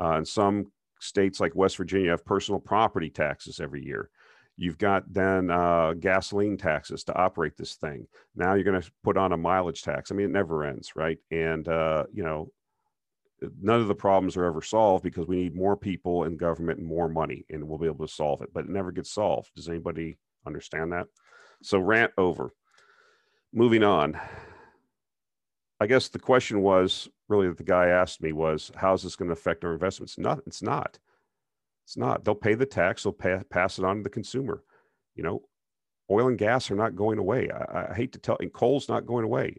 Uh, 0.00 0.18
in 0.18 0.24
some 0.24 0.70
states 1.00 1.40
like 1.40 1.54
West 1.54 1.76
Virginia, 1.76 2.10
have 2.10 2.24
personal 2.24 2.60
property 2.60 3.10
taxes 3.10 3.60
every 3.60 3.84
year. 3.84 4.10
You've 4.56 4.78
got 4.78 5.12
then 5.12 5.50
uh, 5.50 5.94
gasoline 5.98 6.56
taxes 6.56 7.04
to 7.04 7.14
operate 7.14 7.56
this 7.56 7.74
thing. 7.74 8.06
Now 8.36 8.54
you're 8.54 8.64
going 8.64 8.80
to 8.80 8.90
put 9.02 9.16
on 9.16 9.32
a 9.32 9.36
mileage 9.36 9.82
tax. 9.82 10.10
I 10.10 10.14
mean, 10.14 10.26
it 10.26 10.32
never 10.32 10.64
ends, 10.64 10.94
right? 10.94 11.18
And 11.30 11.66
uh, 11.66 12.04
you 12.12 12.22
know, 12.22 12.50
none 13.60 13.80
of 13.80 13.88
the 13.88 13.94
problems 13.94 14.36
are 14.36 14.44
ever 14.44 14.62
solved 14.62 15.02
because 15.02 15.26
we 15.26 15.36
need 15.36 15.56
more 15.56 15.76
people 15.76 16.24
in 16.24 16.36
government 16.36 16.78
and 16.78 16.88
more 16.88 17.08
money, 17.08 17.44
and 17.50 17.66
we'll 17.66 17.78
be 17.78 17.86
able 17.86 18.06
to 18.06 18.12
solve 18.12 18.42
it. 18.42 18.50
But 18.52 18.64
it 18.64 18.70
never 18.70 18.92
gets 18.92 19.10
solved. 19.10 19.50
Does 19.56 19.68
anybody 19.68 20.16
understand 20.46 20.92
that? 20.92 21.06
So 21.62 21.78
rant 21.78 22.12
over. 22.16 22.52
Moving 23.52 23.82
on. 23.82 24.18
I 25.80 25.86
guess 25.86 26.08
the 26.08 26.18
question 26.18 26.62
was 26.62 27.08
really 27.28 27.48
that 27.48 27.58
the 27.58 27.64
guy 27.64 27.88
asked 27.88 28.22
me 28.22 28.32
was, 28.32 28.70
how's 28.76 29.02
this 29.02 29.16
going 29.16 29.28
to 29.28 29.32
affect 29.32 29.64
our 29.64 29.72
investments? 29.72 30.18
Not, 30.18 30.40
it's 30.46 30.62
not. 30.62 30.98
It's 31.84 31.96
not. 31.96 32.24
They'll 32.24 32.34
pay 32.34 32.54
the 32.54 32.66
tax. 32.66 33.02
They'll 33.02 33.12
pay, 33.12 33.40
pass 33.50 33.78
it 33.78 33.84
on 33.84 33.96
to 33.98 34.02
the 34.02 34.10
consumer. 34.10 34.62
You 35.14 35.24
know, 35.24 35.42
oil 36.10 36.28
and 36.28 36.38
gas 36.38 36.70
are 36.70 36.76
not 36.76 36.96
going 36.96 37.18
away. 37.18 37.50
I, 37.50 37.88
I 37.90 37.94
hate 37.94 38.12
to 38.12 38.18
tell, 38.18 38.36
and 38.40 38.52
coal's 38.52 38.88
not 38.88 39.06
going 39.06 39.24
away. 39.24 39.56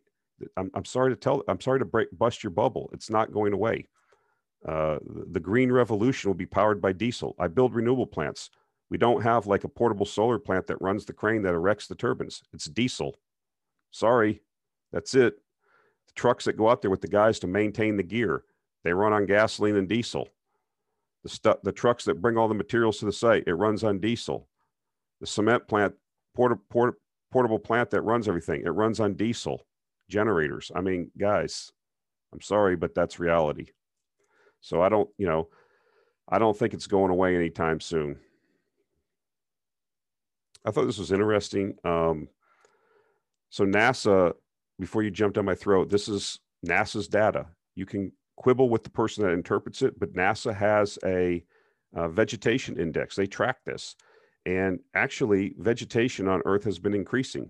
I'm, 0.57 0.71
I'm 0.73 0.85
sorry 0.85 1.11
to 1.11 1.15
tell, 1.15 1.43
I'm 1.47 1.61
sorry 1.61 1.79
to 1.79 1.85
break, 1.85 2.09
bust 2.17 2.43
your 2.43 2.51
bubble. 2.51 2.89
It's 2.93 3.09
not 3.09 3.31
going 3.31 3.53
away. 3.53 3.87
Uh, 4.67 4.97
the 5.31 5.39
green 5.39 5.71
revolution 5.71 6.29
will 6.29 6.35
be 6.35 6.45
powered 6.45 6.81
by 6.81 6.91
diesel. 6.91 7.35
I 7.39 7.47
build 7.47 7.75
renewable 7.75 8.07
plants. 8.07 8.49
We 8.89 8.97
don't 8.97 9.21
have 9.21 9.47
like 9.47 9.63
a 9.63 9.69
portable 9.69 10.05
solar 10.05 10.39
plant 10.39 10.67
that 10.67 10.81
runs 10.81 11.05
the 11.05 11.13
crane 11.13 11.43
that 11.43 11.53
erects 11.53 11.87
the 11.87 11.95
turbines. 11.95 12.41
It's 12.53 12.65
diesel. 12.65 13.15
Sorry, 13.91 14.41
that's 14.91 15.13
it. 15.13 15.35
The 16.07 16.13
trucks 16.13 16.45
that 16.45 16.57
go 16.57 16.69
out 16.69 16.81
there 16.81 16.91
with 16.91 17.01
the 17.01 17.07
guys 17.07 17.39
to 17.39 17.47
maintain 17.47 17.97
the 17.97 18.03
gear, 18.03 18.43
they 18.83 18.93
run 18.93 19.13
on 19.13 19.25
gasoline 19.25 19.75
and 19.75 19.89
diesel. 19.89 20.29
The 21.23 21.29
stuff, 21.29 21.57
the 21.63 21.71
trucks 21.71 22.05
that 22.05 22.21
bring 22.21 22.37
all 22.37 22.47
the 22.47 22.53
materials 22.53 22.99
to 22.99 23.05
the 23.05 23.11
site, 23.11 23.45
it 23.47 23.53
runs 23.53 23.83
on 23.83 23.99
diesel. 23.99 24.47
The 25.21 25.27
cement 25.27 25.67
plant, 25.67 25.95
port, 26.35 26.57
port, 26.69 26.95
portable 27.31 27.59
plant 27.59 27.89
that 27.91 28.01
runs 28.01 28.27
everything, 28.27 28.61
it 28.63 28.69
runs 28.69 28.99
on 28.99 29.13
diesel 29.13 29.65
generators. 30.09 30.71
I 30.75 30.81
mean, 30.81 31.09
guys, 31.17 31.71
I'm 32.31 32.41
sorry, 32.41 32.75
but 32.75 32.93
that's 32.93 33.19
reality. 33.19 33.67
So 34.61 34.81
I 34.81 34.89
don't, 34.89 35.09
you 35.17 35.25
know, 35.25 35.49
I 36.27 36.39
don't 36.39 36.57
think 36.57 36.73
it's 36.73 36.87
going 36.87 37.11
away 37.11 37.35
anytime 37.35 37.79
soon. 37.79 38.17
I 40.65 40.71
thought 40.71 40.85
this 40.85 40.97
was 40.97 41.11
interesting. 41.11 41.75
Um, 41.83 42.27
so 43.49 43.65
NASA, 43.65 44.33
before 44.79 45.03
you 45.03 45.11
jump 45.11 45.35
down 45.35 45.45
my 45.45 45.55
throat, 45.55 45.89
this 45.89 46.07
is 46.07 46.39
NASA's 46.65 47.07
data. 47.07 47.47
You 47.75 47.85
can 47.85 48.11
quibble 48.35 48.69
with 48.69 48.83
the 48.83 48.89
person 48.89 49.23
that 49.23 49.31
interprets 49.31 49.81
it, 49.81 49.99
but 49.99 50.13
NASA 50.13 50.53
has 50.53 50.97
a, 51.05 51.43
a 51.93 52.09
vegetation 52.09 52.79
index. 52.79 53.15
They 53.15 53.27
track 53.27 53.57
this. 53.65 53.95
And 54.45 54.79
actually, 54.93 55.55
vegetation 55.57 56.27
on 56.27 56.41
Earth 56.45 56.63
has 56.65 56.77
been 56.77 56.93
increasing. 56.93 57.49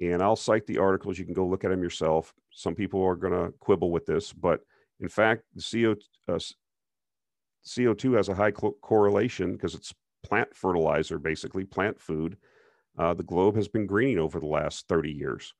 And 0.00 0.22
I'll 0.22 0.36
cite 0.36 0.66
the 0.66 0.78
articles. 0.78 1.18
You 1.18 1.24
can 1.24 1.34
go 1.34 1.46
look 1.46 1.64
at 1.64 1.70
them 1.70 1.82
yourself. 1.82 2.32
Some 2.52 2.74
people 2.74 3.02
are 3.04 3.16
going 3.16 3.32
to 3.32 3.52
quibble 3.58 3.90
with 3.90 4.06
this, 4.06 4.32
but 4.32 4.60
in 5.00 5.08
fact, 5.08 5.44
the 5.54 5.62
CO, 5.62 6.32
uh, 6.32 6.38
CO2 7.66 8.16
has 8.16 8.28
a 8.28 8.34
high 8.34 8.50
co- 8.50 8.76
correlation 8.80 9.52
because 9.52 9.74
it's 9.74 9.94
plant 10.22 10.54
fertilizer, 10.54 11.18
basically, 11.18 11.64
plant 11.64 12.00
food. 12.00 12.36
Uh, 12.98 13.14
the 13.14 13.22
globe 13.22 13.56
has 13.56 13.68
been 13.68 13.86
greening 13.86 14.18
over 14.18 14.40
the 14.40 14.46
last 14.46 14.88
30 14.88 15.10
years. 15.10 15.54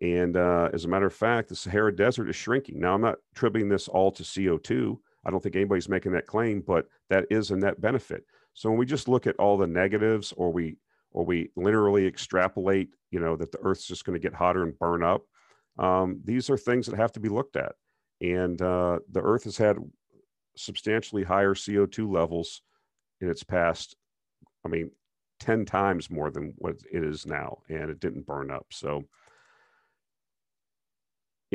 And 0.00 0.36
uh, 0.36 0.68
as 0.72 0.84
a 0.84 0.88
matter 0.88 1.06
of 1.06 1.14
fact, 1.14 1.48
the 1.48 1.56
Sahara 1.56 1.94
Desert 1.94 2.28
is 2.28 2.36
shrinking. 2.36 2.80
Now, 2.80 2.94
I'm 2.94 3.00
not 3.00 3.16
attributing 3.32 3.68
this 3.68 3.88
all 3.88 4.10
to 4.12 4.22
CO2. 4.22 4.98
I 5.24 5.30
don't 5.30 5.42
think 5.42 5.56
anybody's 5.56 5.88
making 5.88 6.12
that 6.12 6.26
claim, 6.26 6.62
but 6.66 6.86
that 7.08 7.24
is 7.30 7.50
a 7.50 7.56
net 7.56 7.80
benefit. 7.80 8.24
So 8.54 8.68
when 8.68 8.78
we 8.78 8.86
just 8.86 9.08
look 9.08 9.26
at 9.26 9.36
all 9.36 9.56
the 9.56 9.66
negatives, 9.66 10.32
or 10.36 10.52
we 10.52 10.76
or 11.12 11.24
we 11.24 11.50
literally 11.56 12.06
extrapolate, 12.06 12.90
you 13.10 13.20
know, 13.20 13.36
that 13.36 13.50
the 13.50 13.58
Earth's 13.62 13.86
just 13.86 14.04
going 14.04 14.14
to 14.14 14.22
get 14.22 14.34
hotter 14.34 14.62
and 14.62 14.78
burn 14.78 15.02
up, 15.02 15.22
um, 15.78 16.20
these 16.24 16.50
are 16.50 16.58
things 16.58 16.86
that 16.86 16.96
have 16.96 17.12
to 17.12 17.20
be 17.20 17.30
looked 17.30 17.56
at. 17.56 17.72
And 18.20 18.60
uh, 18.60 18.98
the 19.10 19.22
Earth 19.22 19.44
has 19.44 19.56
had 19.56 19.78
substantially 20.56 21.22
higher 21.22 21.54
CO2 21.54 22.10
levels 22.10 22.62
in 23.20 23.30
its 23.30 23.42
past. 23.42 23.96
I 24.64 24.68
mean, 24.68 24.90
10 25.40 25.64
times 25.64 26.10
more 26.10 26.30
than 26.30 26.54
what 26.56 26.76
it 26.92 27.04
is 27.04 27.26
now, 27.26 27.58
and 27.68 27.90
it 27.90 28.00
didn't 28.00 28.26
burn 28.26 28.50
up. 28.50 28.66
So 28.70 29.04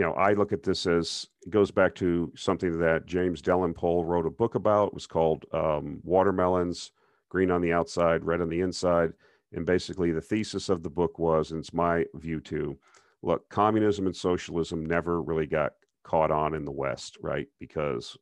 you 0.01 0.07
know, 0.07 0.13
I 0.13 0.33
look 0.33 0.51
at 0.51 0.63
this 0.63 0.87
as 0.87 1.27
it 1.45 1.51
goes 1.51 1.69
back 1.69 1.93
to 1.95 2.33
something 2.35 2.79
that 2.79 3.05
James 3.05 3.39
Delingpole 3.39 4.03
wrote 4.03 4.25
a 4.25 4.31
book 4.31 4.55
about. 4.55 4.87
It 4.87 4.93
was 4.95 5.05
called 5.05 5.45
um, 5.53 5.99
Watermelons, 6.03 6.91
Green 7.29 7.51
on 7.51 7.61
the 7.61 7.71
Outside, 7.71 8.25
Red 8.25 8.41
on 8.41 8.49
the 8.49 8.61
Inside. 8.61 9.13
And 9.53 9.63
basically, 9.63 10.11
the 10.11 10.19
thesis 10.19 10.69
of 10.69 10.81
the 10.81 10.89
book 10.89 11.19
was, 11.19 11.51
and 11.51 11.59
it's 11.59 11.71
my 11.71 12.05
view 12.15 12.39
too 12.39 12.79
look, 13.21 13.47
communism 13.49 14.07
and 14.07 14.15
socialism 14.15 14.83
never 14.83 15.21
really 15.21 15.45
got 15.45 15.73
caught 16.03 16.31
on 16.31 16.55
in 16.55 16.65
the 16.65 16.71
West, 16.71 17.19
right? 17.21 17.45
Because, 17.59 18.17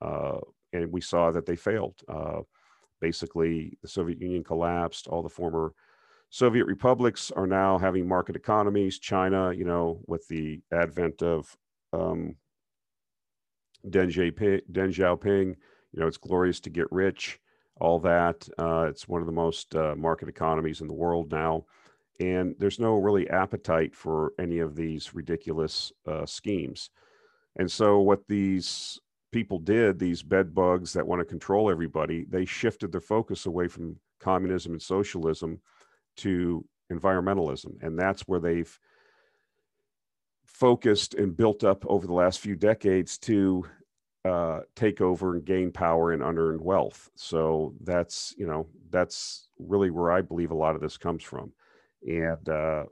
uh, 0.00 0.38
and 0.72 0.90
we 0.90 1.02
saw 1.02 1.30
that 1.32 1.44
they 1.44 1.56
failed. 1.56 1.96
Uh, 2.08 2.40
basically, 2.98 3.76
the 3.82 3.88
Soviet 3.88 4.22
Union 4.22 4.42
collapsed, 4.42 5.06
all 5.06 5.22
the 5.22 5.28
former 5.28 5.74
Soviet 6.30 6.66
republics 6.66 7.32
are 7.32 7.46
now 7.46 7.76
having 7.76 8.06
market 8.06 8.36
economies. 8.36 9.00
China, 9.00 9.52
you 9.52 9.64
know, 9.64 10.00
with 10.06 10.26
the 10.28 10.60
advent 10.72 11.22
of 11.22 11.56
um, 11.92 12.36
Deng, 13.88 14.12
Xiaoping, 14.12 14.60
Deng 14.70 14.94
Xiaoping, 14.94 15.56
you 15.92 16.00
know, 16.00 16.06
it's 16.06 16.16
glorious 16.16 16.60
to 16.60 16.70
get 16.70 16.90
rich, 16.92 17.40
all 17.80 17.98
that. 18.00 18.48
Uh, 18.56 18.86
it's 18.88 19.08
one 19.08 19.20
of 19.20 19.26
the 19.26 19.32
most 19.32 19.74
uh, 19.74 19.96
market 19.96 20.28
economies 20.28 20.80
in 20.80 20.86
the 20.86 20.94
world 20.94 21.32
now. 21.32 21.64
And 22.20 22.54
there's 22.58 22.78
no 22.78 22.94
really 22.94 23.28
appetite 23.28 23.94
for 23.94 24.32
any 24.38 24.60
of 24.60 24.76
these 24.76 25.14
ridiculous 25.14 25.90
uh, 26.06 26.26
schemes. 26.26 26.90
And 27.56 27.68
so, 27.68 27.98
what 27.98 28.28
these 28.28 29.00
people 29.32 29.58
did, 29.58 29.98
these 29.98 30.22
bed 30.22 30.54
bugs 30.54 30.92
that 30.92 31.06
want 31.06 31.20
to 31.20 31.24
control 31.24 31.70
everybody, 31.70 32.24
they 32.28 32.44
shifted 32.44 32.92
their 32.92 33.00
focus 33.00 33.46
away 33.46 33.66
from 33.66 33.96
communism 34.20 34.72
and 34.72 34.82
socialism 34.82 35.60
to 36.20 36.64
environmentalism. 36.92 37.82
And 37.82 37.98
that's 37.98 38.22
where 38.22 38.40
they've 38.40 38.78
focused 40.44 41.14
and 41.14 41.36
built 41.36 41.64
up 41.64 41.84
over 41.86 42.06
the 42.06 42.12
last 42.12 42.40
few 42.40 42.56
decades 42.56 43.18
to 43.18 43.64
uh, 44.24 44.60
take 44.76 45.00
over 45.00 45.34
and 45.34 45.44
gain 45.44 45.70
power 45.70 46.12
and 46.12 46.22
unearned 46.22 46.60
wealth. 46.60 47.10
So 47.14 47.74
that's, 47.80 48.34
you 48.36 48.46
know, 48.46 48.66
that's 48.90 49.48
really 49.58 49.90
where 49.90 50.12
I 50.12 50.20
believe 50.20 50.50
a 50.50 50.56
lot 50.56 50.74
of 50.74 50.82
this 50.82 50.98
comes 50.98 51.22
from. 51.22 51.52
And 52.06 52.48
uh, 52.48 52.84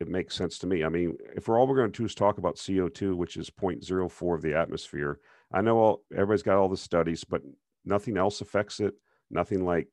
it 0.00 0.08
makes 0.08 0.36
sense 0.36 0.58
to 0.58 0.66
me. 0.66 0.84
I 0.84 0.88
mean, 0.88 1.16
if 1.34 1.48
we're 1.48 1.58
all 1.58 1.66
we're 1.66 1.76
going 1.76 1.90
to 1.90 2.02
do 2.02 2.06
is 2.06 2.14
talk 2.14 2.38
about 2.38 2.56
CO2, 2.56 3.16
which 3.16 3.36
is 3.36 3.50
0.04 3.50 4.34
of 4.34 4.42
the 4.42 4.54
atmosphere, 4.54 5.18
I 5.52 5.60
know 5.60 5.78
all, 5.78 6.04
everybody's 6.12 6.42
got 6.42 6.58
all 6.58 6.68
the 6.68 6.76
studies, 6.76 7.24
but 7.24 7.42
nothing 7.84 8.16
else 8.16 8.40
affects 8.40 8.80
it. 8.80 8.94
Nothing 9.30 9.64
like, 9.64 9.88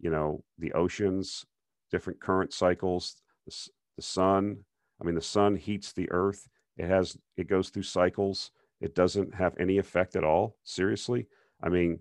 you 0.00 0.10
know, 0.10 0.42
the 0.58 0.72
oceans, 0.72 1.44
different 1.90 2.20
current 2.20 2.52
cycles. 2.52 3.16
The, 3.46 3.68
the 3.96 4.02
sun, 4.02 4.64
I 5.00 5.04
mean, 5.04 5.14
the 5.14 5.22
sun 5.22 5.56
heats 5.56 5.92
the 5.92 6.10
earth. 6.10 6.48
It 6.76 6.86
has, 6.86 7.16
it 7.36 7.48
goes 7.48 7.68
through 7.70 7.82
cycles. 7.84 8.50
It 8.80 8.94
doesn't 8.94 9.34
have 9.34 9.54
any 9.58 9.78
effect 9.78 10.16
at 10.16 10.24
all. 10.24 10.56
Seriously. 10.64 11.26
I 11.62 11.68
mean, 11.68 12.00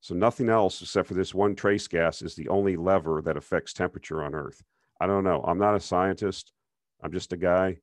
so 0.00 0.14
nothing 0.14 0.48
else 0.48 0.80
except 0.80 1.08
for 1.08 1.14
this 1.14 1.34
one 1.34 1.54
trace 1.54 1.86
gas 1.86 2.22
is 2.22 2.34
the 2.34 2.48
only 2.48 2.76
lever 2.76 3.20
that 3.22 3.36
affects 3.36 3.72
temperature 3.72 4.22
on 4.22 4.34
Earth. 4.34 4.62
I 5.00 5.06
don't 5.06 5.24
know. 5.24 5.42
I'm 5.46 5.58
not 5.58 5.74
a 5.74 5.80
scientist. 5.80 6.52
I'm 7.02 7.12
just 7.12 7.32
a 7.32 7.36
guy, 7.36 7.78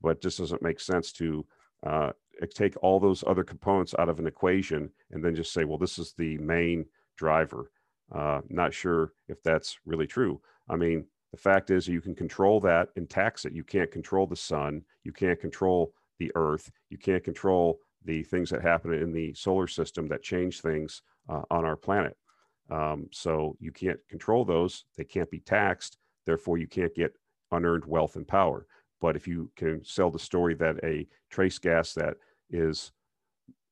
but 0.00 0.20
just 0.20 0.38
doesn't 0.38 0.62
make 0.62 0.80
sense 0.80 1.12
to 1.14 1.46
uh, 1.86 2.10
take 2.54 2.74
all 2.82 2.98
those 2.98 3.22
other 3.26 3.44
components 3.44 3.94
out 3.98 4.08
of 4.08 4.18
an 4.18 4.26
equation 4.26 4.90
and 5.10 5.24
then 5.24 5.34
just 5.34 5.52
say, 5.52 5.64
well, 5.64 5.78
this 5.78 5.98
is 5.98 6.14
the 6.16 6.38
main 6.38 6.86
driver. 7.16 7.70
Uh, 8.12 8.40
not 8.48 8.74
sure 8.74 9.12
if 9.28 9.42
that's 9.42 9.78
really 9.86 10.06
true. 10.06 10.40
I 10.70 10.76
mean, 10.76 11.04
the 11.32 11.36
fact 11.36 11.70
is, 11.70 11.86
you 11.86 12.00
can 12.00 12.14
control 12.14 12.60
that 12.60 12.88
and 12.96 13.08
tax 13.08 13.44
it. 13.44 13.52
You 13.52 13.64
can't 13.64 13.90
control 13.90 14.26
the 14.26 14.36
sun. 14.36 14.82
You 15.04 15.12
can't 15.12 15.40
control 15.40 15.92
the 16.18 16.32
earth. 16.34 16.70
You 16.90 16.98
can't 16.98 17.24
control 17.24 17.80
the 18.04 18.22
things 18.22 18.50
that 18.50 18.62
happen 18.62 18.94
in 18.94 19.12
the 19.12 19.34
solar 19.34 19.66
system 19.66 20.08
that 20.08 20.22
change 20.22 20.60
things 20.60 21.02
uh, 21.28 21.42
on 21.50 21.64
our 21.64 21.76
planet. 21.76 22.16
Um, 22.70 23.08
so 23.12 23.56
you 23.60 23.72
can't 23.72 23.98
control 24.08 24.44
those. 24.44 24.84
They 24.96 25.04
can't 25.04 25.30
be 25.30 25.40
taxed. 25.40 25.98
Therefore, 26.24 26.56
you 26.56 26.68
can't 26.68 26.94
get 26.94 27.12
unearned 27.50 27.84
wealth 27.84 28.16
and 28.16 28.26
power. 28.26 28.66
But 29.00 29.16
if 29.16 29.26
you 29.26 29.50
can 29.56 29.84
sell 29.84 30.10
the 30.10 30.18
story 30.18 30.54
that 30.54 30.76
a 30.84 31.06
trace 31.30 31.58
gas 31.58 31.94
that 31.94 32.16
is 32.50 32.92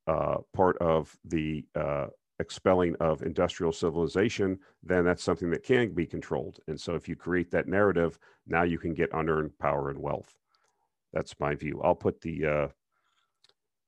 uh, 0.07 0.39
part 0.55 0.77
of 0.79 1.17
the 1.25 1.65
uh, 1.75 2.07
expelling 2.41 2.95
of 3.01 3.23
industrial 3.23 3.73
civilization, 3.73 4.59
then 4.83 5.05
that's 5.05 5.23
something 5.23 5.51
that 5.51 5.65
can 5.65 5.93
be 5.93 6.07
controlled. 6.07 6.61
And 6.69 6.81
so 6.81 6.95
if 6.95 7.09
you 7.09 7.17
create 7.17 7.51
that 7.51 7.67
narrative, 7.67 8.19
now 8.47 8.63
you 8.63 8.79
can 8.79 8.95
get 8.95 9.11
unearned 9.13 9.59
power 9.59 9.91
and 9.91 9.99
wealth. 9.99 10.35
That's 11.13 11.39
my 11.41 11.55
view. 11.55 11.81
I'll 11.83 11.95
put 11.95 12.21
the 12.21 12.47
uh, 12.47 12.69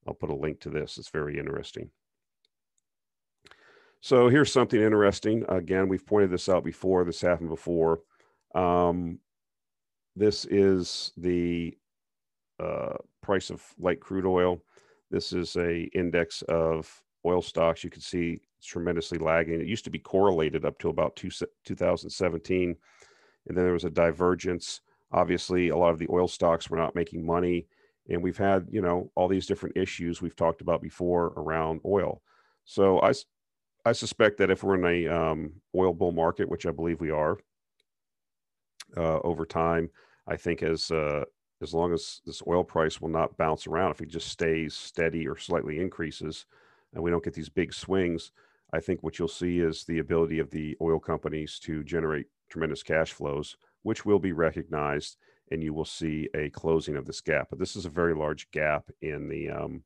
I'll 0.06 0.14
put 0.14 0.30
a 0.30 0.34
link 0.34 0.60
to 0.60 0.70
this. 0.70 0.98
It's 0.98 1.10
very 1.10 1.38
interesting. 1.38 1.90
So 4.00 4.28
here's 4.28 4.50
something 4.50 4.80
interesting. 4.80 5.44
Again, 5.48 5.88
we've 5.88 6.06
pointed 6.06 6.30
this 6.30 6.48
out 6.48 6.64
before. 6.64 7.04
This 7.04 7.20
happened 7.20 7.50
before. 7.50 8.00
Um, 8.54 9.18
this 10.16 10.46
is 10.46 11.12
the 11.18 11.76
uh, 12.58 12.94
price 13.22 13.50
of 13.50 13.62
light 13.78 14.00
crude 14.00 14.26
oil. 14.26 14.62
This 15.10 15.32
is 15.32 15.54
a 15.56 15.82
index 15.94 16.42
of 16.42 17.02
oil 17.26 17.42
stocks. 17.42 17.84
You 17.84 17.90
can 17.90 18.02
see 18.02 18.40
it's 18.58 18.66
tremendously 18.66 19.18
lagging. 19.18 19.60
It 19.60 19.66
used 19.66 19.84
to 19.84 19.90
be 19.90 19.98
correlated 19.98 20.64
up 20.64 20.78
to 20.80 20.88
about 20.88 21.16
two, 21.16 21.30
2017, 21.64 22.76
and 23.48 23.56
then 23.56 23.64
there 23.64 23.72
was 23.72 23.84
a 23.84 23.90
divergence. 23.90 24.80
Obviously, 25.12 25.68
a 25.68 25.76
lot 25.76 25.92
of 25.92 25.98
the 25.98 26.08
oil 26.10 26.28
stocks 26.28 26.70
were 26.70 26.76
not 26.76 26.94
making 26.94 27.24
money, 27.24 27.66
and 28.08 28.22
we've 28.22 28.38
had 28.38 28.66
you 28.70 28.82
know 28.82 29.10
all 29.14 29.28
these 29.28 29.46
different 29.46 29.76
issues 29.76 30.20
we've 30.20 30.36
talked 30.36 30.60
about 30.60 30.82
before 30.82 31.32
around 31.36 31.80
oil. 31.84 32.22
So 32.64 33.00
I 33.00 33.12
I 33.84 33.92
suspect 33.92 34.38
that 34.38 34.50
if 34.50 34.62
we're 34.62 34.76
in 34.76 35.06
a 35.06 35.08
um, 35.08 35.52
oil 35.74 35.94
bull 35.94 36.12
market, 36.12 36.48
which 36.48 36.66
I 36.66 36.70
believe 36.70 37.00
we 37.00 37.10
are, 37.10 37.38
uh, 38.96 39.20
over 39.20 39.46
time, 39.46 39.90
I 40.26 40.36
think 40.36 40.62
as 40.62 40.90
uh, 40.90 41.24
as 41.62 41.74
long 41.74 41.92
as 41.92 42.20
this 42.24 42.42
oil 42.46 42.64
price 42.64 43.00
will 43.00 43.08
not 43.08 43.36
bounce 43.36 43.66
around, 43.66 43.92
if 43.92 44.00
it 44.00 44.08
just 44.08 44.28
stays 44.28 44.74
steady 44.74 45.26
or 45.26 45.36
slightly 45.36 45.78
increases, 45.78 46.46
and 46.94 47.02
we 47.02 47.10
don't 47.10 47.24
get 47.24 47.34
these 47.34 47.48
big 47.48 47.72
swings, 47.72 48.32
I 48.72 48.80
think 48.80 49.02
what 49.02 49.18
you'll 49.18 49.28
see 49.28 49.60
is 49.60 49.84
the 49.84 49.98
ability 49.98 50.38
of 50.38 50.50
the 50.50 50.76
oil 50.80 50.98
companies 50.98 51.58
to 51.60 51.82
generate 51.84 52.26
tremendous 52.48 52.82
cash 52.82 53.12
flows, 53.12 53.56
which 53.82 54.04
will 54.04 54.18
be 54.18 54.32
recognized, 54.32 55.16
and 55.50 55.62
you 55.62 55.74
will 55.74 55.84
see 55.84 56.28
a 56.34 56.50
closing 56.50 56.96
of 56.96 57.06
this 57.06 57.20
gap. 57.20 57.48
But 57.50 57.58
this 57.58 57.76
is 57.76 57.86
a 57.86 57.90
very 57.90 58.14
large 58.14 58.50
gap 58.50 58.84
in 59.02 59.28
the 59.28 59.50
um, 59.50 59.82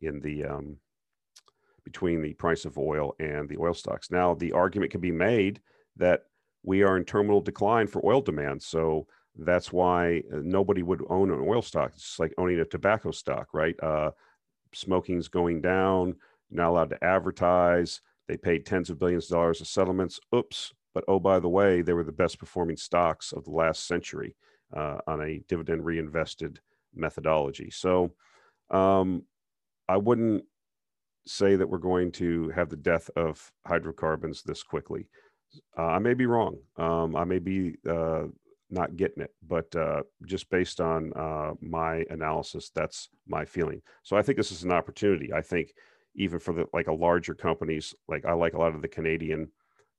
in 0.00 0.20
the 0.20 0.44
um, 0.44 0.76
between 1.84 2.22
the 2.22 2.34
price 2.34 2.64
of 2.64 2.78
oil 2.78 3.14
and 3.18 3.48
the 3.48 3.58
oil 3.58 3.74
stocks. 3.74 4.10
Now, 4.10 4.34
the 4.34 4.52
argument 4.52 4.92
can 4.92 5.00
be 5.00 5.12
made 5.12 5.60
that 5.96 6.24
we 6.62 6.82
are 6.82 6.96
in 6.96 7.04
terminal 7.04 7.40
decline 7.40 7.86
for 7.86 8.04
oil 8.04 8.20
demand. 8.20 8.62
So 8.62 9.06
that's 9.36 9.72
why 9.72 10.22
uh, 10.32 10.40
nobody 10.42 10.82
would 10.82 11.02
own 11.08 11.30
an 11.30 11.40
oil 11.40 11.62
stock. 11.62 11.92
It's 11.94 12.18
like 12.18 12.34
owning 12.38 12.60
a 12.60 12.64
tobacco 12.64 13.10
stock, 13.10 13.48
right? 13.52 13.74
Uh, 13.82 14.10
smoking's 14.72 15.28
going 15.28 15.60
down, 15.60 16.16
not 16.50 16.68
allowed 16.68 16.90
to 16.90 17.04
advertise. 17.04 18.00
They 18.26 18.36
paid 18.36 18.66
tens 18.66 18.90
of 18.90 18.98
billions 18.98 19.24
of 19.26 19.30
dollars 19.30 19.60
of 19.60 19.66
settlements. 19.66 20.20
Oops. 20.34 20.72
But 20.94 21.04
oh, 21.08 21.20
by 21.20 21.38
the 21.38 21.48
way, 21.48 21.82
they 21.82 21.92
were 21.92 22.04
the 22.04 22.12
best 22.12 22.38
performing 22.38 22.76
stocks 22.76 23.32
of 23.32 23.44
the 23.44 23.50
last 23.50 23.86
century 23.86 24.34
uh, 24.76 24.98
on 25.06 25.22
a 25.22 25.40
dividend 25.48 25.84
reinvested 25.84 26.60
methodology. 26.94 27.70
So 27.70 28.12
um, 28.70 29.22
I 29.88 29.96
wouldn't 29.96 30.44
say 31.26 31.56
that 31.56 31.68
we're 31.68 31.78
going 31.78 32.10
to 32.12 32.48
have 32.50 32.68
the 32.68 32.76
death 32.76 33.10
of 33.16 33.52
hydrocarbons 33.66 34.42
this 34.42 34.62
quickly. 34.62 35.08
Uh, 35.78 35.86
I 35.86 35.98
may 35.98 36.14
be 36.14 36.26
wrong. 36.26 36.58
Um, 36.76 37.16
I 37.16 37.24
may 37.24 37.38
be 37.38 37.76
uh, 37.88 38.24
not 38.70 38.96
getting 38.96 39.22
it, 39.22 39.34
but 39.46 39.74
uh, 39.74 40.02
just 40.26 40.50
based 40.50 40.80
on 40.80 41.12
uh, 41.14 41.52
my 41.60 42.04
analysis, 42.10 42.70
that's 42.74 43.08
my 43.26 43.44
feeling. 43.44 43.82
So 44.02 44.16
I 44.16 44.22
think 44.22 44.36
this 44.36 44.52
is 44.52 44.64
an 44.64 44.72
opportunity. 44.72 45.32
I 45.32 45.40
think 45.40 45.72
even 46.14 46.38
for 46.38 46.52
the 46.52 46.66
like 46.72 46.88
a 46.88 46.92
larger 46.92 47.34
companies, 47.34 47.94
like 48.08 48.24
I 48.24 48.32
like 48.32 48.54
a 48.54 48.58
lot 48.58 48.74
of 48.74 48.82
the 48.82 48.88
Canadian 48.88 49.50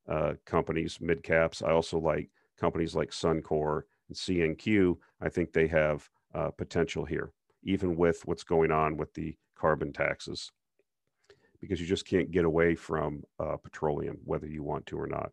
uh, 0.07 0.33
companies, 0.45 0.99
mid 1.01 1.23
caps. 1.23 1.61
I 1.61 1.71
also 1.71 1.99
like 1.99 2.29
companies 2.59 2.95
like 2.95 3.11
Suncor 3.11 3.83
and 4.07 4.17
CNQ. 4.17 4.97
I 5.21 5.29
think 5.29 5.53
they 5.53 5.67
have 5.67 6.07
uh, 6.35 6.49
potential 6.51 7.05
here, 7.05 7.31
even 7.63 7.95
with 7.95 8.21
what's 8.25 8.43
going 8.43 8.71
on 8.71 8.97
with 8.97 9.13
the 9.13 9.35
carbon 9.55 9.91
taxes 9.93 10.51
because 11.61 11.79
you 11.81 11.87
just 11.87 12.05
can't 12.05 12.31
get 12.31 12.45
away 12.45 12.75
from 12.75 13.23
uh, 13.39 13.57
petroleum, 13.57 14.17
whether 14.23 14.47
you 14.47 14.63
want 14.63 14.85
to 14.85 14.97
or 14.97 15.07
not. 15.07 15.31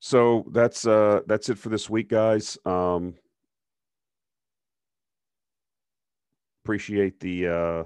So 0.00 0.46
that's 0.50 0.86
uh, 0.86 1.20
that's 1.26 1.50
it 1.50 1.58
for 1.58 1.68
this 1.68 1.90
week, 1.90 2.08
guys. 2.08 2.56
Um, 2.64 3.14
appreciate 6.64 7.20
the 7.20 7.48
uh, 7.48 7.84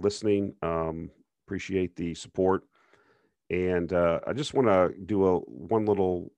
listening. 0.00 0.54
Um, 0.62 1.10
appreciate 1.46 1.94
the 1.94 2.14
support, 2.14 2.64
and 3.50 3.92
uh, 3.92 4.18
I 4.26 4.32
just 4.32 4.52
want 4.52 4.66
to 4.66 4.92
do 5.06 5.24
a 5.26 5.38
one 5.38 5.86
little 5.86 6.32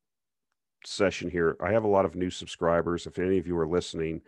session 0.84 1.30
here. 1.30 1.56
I 1.64 1.72
have 1.72 1.84
a 1.84 1.88
lot 1.88 2.04
of 2.04 2.14
new 2.14 2.28
subscribers. 2.28 3.06
If 3.06 3.18
any 3.18 3.38
of 3.38 3.46
you 3.46 3.56
are 3.58 3.66
listening, 3.66 4.20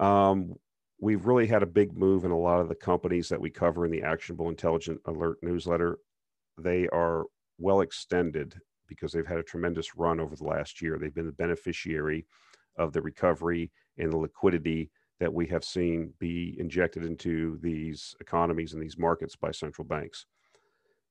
um, 0.00 0.56
we've 1.00 1.24
really 1.24 1.46
had 1.46 1.62
a 1.62 1.66
big 1.66 1.96
move 1.96 2.24
in 2.24 2.32
a 2.32 2.38
lot 2.38 2.58
of 2.58 2.68
the 2.68 2.74
companies 2.74 3.28
that 3.28 3.40
we 3.40 3.48
cover 3.48 3.84
in 3.84 3.92
the 3.92 4.02
Actionable 4.02 4.48
Intelligent 4.48 5.00
Alert 5.04 5.38
newsletter. 5.40 5.98
They 6.60 6.88
are 6.88 7.26
well 7.60 7.80
extended 7.82 8.60
because 8.88 9.12
they've 9.12 9.26
had 9.26 9.38
a 9.38 9.42
tremendous 9.42 9.96
run 9.96 10.20
over 10.20 10.34
the 10.34 10.44
last 10.44 10.80
year. 10.80 10.98
They've 10.98 11.14
been 11.14 11.26
the 11.26 11.32
beneficiary 11.32 12.26
of 12.76 12.92
the 12.92 13.02
recovery 13.02 13.70
and 13.98 14.12
the 14.12 14.16
liquidity 14.16 14.90
that 15.20 15.32
we 15.32 15.46
have 15.46 15.64
seen 15.64 16.12
be 16.18 16.56
injected 16.58 17.04
into 17.04 17.58
these 17.60 18.14
economies 18.20 18.72
and 18.72 18.82
these 18.82 18.98
markets 18.98 19.36
by 19.36 19.50
central 19.50 19.84
banks. 19.84 20.26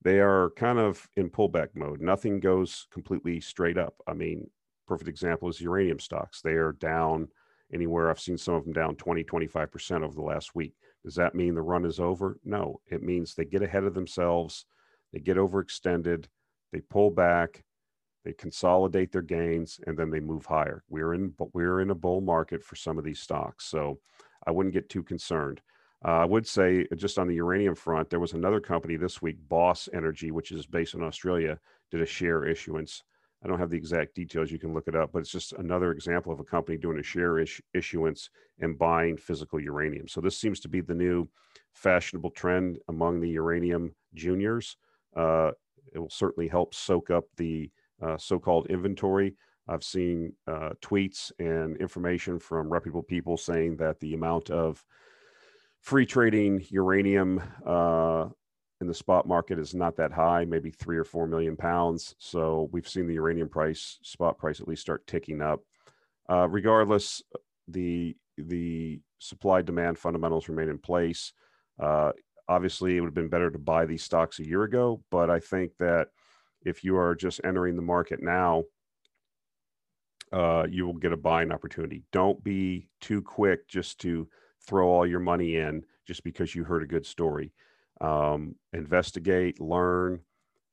They 0.03 0.19
are 0.19 0.51
kind 0.55 0.79
of 0.79 1.07
in 1.17 1.29
pullback 1.29 1.69
mode. 1.75 2.01
Nothing 2.01 2.39
goes 2.39 2.87
completely 2.91 3.39
straight 3.41 3.77
up. 3.77 3.95
I 4.07 4.13
mean, 4.13 4.49
perfect 4.87 5.09
example 5.09 5.49
is 5.49 5.59
uranium 5.59 5.99
stocks. 5.99 6.41
They 6.41 6.53
are 6.53 6.73
down 6.73 7.27
anywhere. 7.73 8.09
I've 8.09 8.19
seen 8.19 8.37
some 8.37 8.53
of 8.53 8.63
them 8.63 8.73
down 8.73 8.95
20, 8.95 9.23
25% 9.23 10.03
over 10.03 10.15
the 10.15 10.21
last 10.21 10.55
week. 10.55 10.73
Does 11.03 11.15
that 11.15 11.35
mean 11.35 11.55
the 11.55 11.61
run 11.61 11.85
is 11.85 11.99
over? 11.99 12.39
No, 12.43 12.79
it 12.87 13.03
means 13.03 13.33
they 13.33 13.45
get 13.45 13.61
ahead 13.61 13.83
of 13.83 13.93
themselves, 13.93 14.65
they 15.11 15.19
get 15.19 15.37
overextended, 15.37 16.25
they 16.71 16.81
pull 16.81 17.11
back, 17.11 17.63
they 18.27 18.33
consolidate 18.33 19.11
their 19.11 19.21
gains, 19.21 19.79
and 19.87 19.97
then 19.97 20.09
they 20.09 20.19
move 20.19 20.45
higher. 20.45 20.83
We're 20.89 21.13
in, 21.13 21.29
but 21.29 21.53
we're 21.55 21.79
in 21.79 21.91
a 21.91 21.95
bull 21.95 22.19
market 22.19 22.61
for 22.61 22.75
some 22.75 22.97
of 22.97 23.05
these 23.05 23.19
stocks. 23.19 23.65
So 23.65 23.99
I 24.45 24.51
wouldn't 24.51 24.73
get 24.73 24.89
too 24.89 25.03
concerned. 25.03 25.61
Uh, 26.05 26.19
I 26.19 26.25
would 26.25 26.45
say 26.45 26.85
just 26.95 27.17
on 27.17 27.27
the 27.27 27.35
uranium 27.35 27.73
front, 27.73 28.09
there 28.09 28.19
was 28.19 28.33
another 28.33 28.59
company 28.59 28.97
this 28.97 29.21
week, 29.21 29.37
Boss 29.47 29.87
Energy, 29.93 30.31
which 30.31 30.51
is 30.51 30.65
based 30.65 30.93
in 30.93 31.01
Australia, 31.01 31.57
did 31.89 32.01
a 32.01 32.05
share 32.05 32.43
issuance 32.45 33.03
I 33.43 33.47
don't 33.47 33.59
have 33.59 33.69
the 33.69 33.77
exact 33.77 34.15
details. 34.15 34.51
You 34.51 34.59
can 34.59 34.73
look 34.73 34.87
it 34.87 34.95
up, 34.95 35.11
but 35.11 35.19
it's 35.19 35.31
just 35.31 35.53
another 35.53 35.91
example 35.91 36.33
of 36.33 36.39
a 36.39 36.43
company 36.43 36.77
doing 36.77 36.99
a 36.99 37.03
share 37.03 37.39
is- 37.39 37.61
issuance 37.73 38.29
and 38.59 38.77
buying 38.77 39.17
physical 39.17 39.59
uranium. 39.59 40.07
So 40.07 40.21
this 40.21 40.37
seems 40.37 40.59
to 40.61 40.69
be 40.69 40.81
the 40.81 40.95
new 40.95 41.29
fashionable 41.73 42.31
trend 42.31 42.79
among 42.87 43.19
the 43.19 43.29
uranium 43.29 43.95
juniors. 44.15 44.77
Uh, 45.15 45.51
it 45.93 45.99
will 45.99 46.09
certainly 46.09 46.47
help 46.47 46.73
soak 46.73 47.11
up 47.11 47.25
the 47.37 47.69
uh, 48.01 48.17
so-called 48.17 48.67
inventory. 48.67 49.35
I've 49.67 49.83
seen 49.83 50.33
uh, 50.47 50.71
tweets 50.81 51.31
and 51.39 51.77
information 51.77 52.39
from 52.39 52.71
reputable 52.71 53.03
people 53.03 53.37
saying 53.37 53.77
that 53.77 53.99
the 53.99 54.13
amount 54.13 54.49
of 54.49 54.83
free 55.81 56.05
trading 56.05 56.65
uranium 56.69 57.41
uh, 57.65 58.27
in 58.79 58.87
the 58.87 58.93
spot 58.93 59.27
market 59.27 59.59
is 59.59 59.73
not 59.73 59.95
that 59.97 60.11
high, 60.11 60.45
maybe 60.45 60.69
three 60.69 60.97
or 60.97 61.03
four 61.03 61.27
million 61.27 61.57
pounds. 61.57 62.15
So 62.19 62.69
we've 62.71 62.87
seen 62.87 63.07
the 63.07 63.15
uranium 63.15 63.49
price, 63.49 63.99
spot 64.03 64.37
price, 64.37 64.61
at 64.61 64.67
least 64.67 64.81
start 64.81 65.05
ticking 65.07 65.41
up. 65.41 65.61
Uh, 66.29 66.47
regardless, 66.49 67.21
the 67.67 68.15
the 68.37 68.99
supply 69.19 69.61
demand 69.61 69.97
fundamentals 69.97 70.47
remain 70.47 70.69
in 70.69 70.77
place. 70.77 71.33
Uh, 71.79 72.11
obviously, 72.47 72.95
it 72.95 72.99
would 72.99 73.07
have 73.07 73.13
been 73.15 73.29
better 73.29 73.49
to 73.49 73.57
buy 73.57 73.85
these 73.85 74.03
stocks 74.03 74.39
a 74.39 74.45
year 74.45 74.63
ago, 74.63 75.01
but 75.09 75.29
I 75.29 75.39
think 75.39 75.71
that 75.79 76.09
if 76.67 76.83
you 76.83 76.97
are 76.97 77.15
just 77.15 77.41
entering 77.43 77.75
the 77.75 77.81
market 77.81 78.21
now, 78.21 78.63
uh, 80.33 80.65
you 80.69 80.85
will 80.85 80.93
get 80.93 81.13
a 81.13 81.17
buying 81.17 81.51
opportunity. 81.51 82.03
Don't 82.11 82.43
be 82.43 82.89
too 82.99 83.21
quick 83.21 83.67
just 83.67 83.99
to 84.01 84.27
throw 84.65 84.89
all 84.89 85.07
your 85.07 85.21
money 85.21 85.55
in 85.55 85.83
just 86.05 86.23
because 86.23 86.53
you 86.53 86.63
heard 86.63 86.83
a 86.83 86.87
good 86.87 87.05
story 87.05 87.53
um, 88.01 88.55
investigate, 88.73 89.59
learn, 89.59 90.19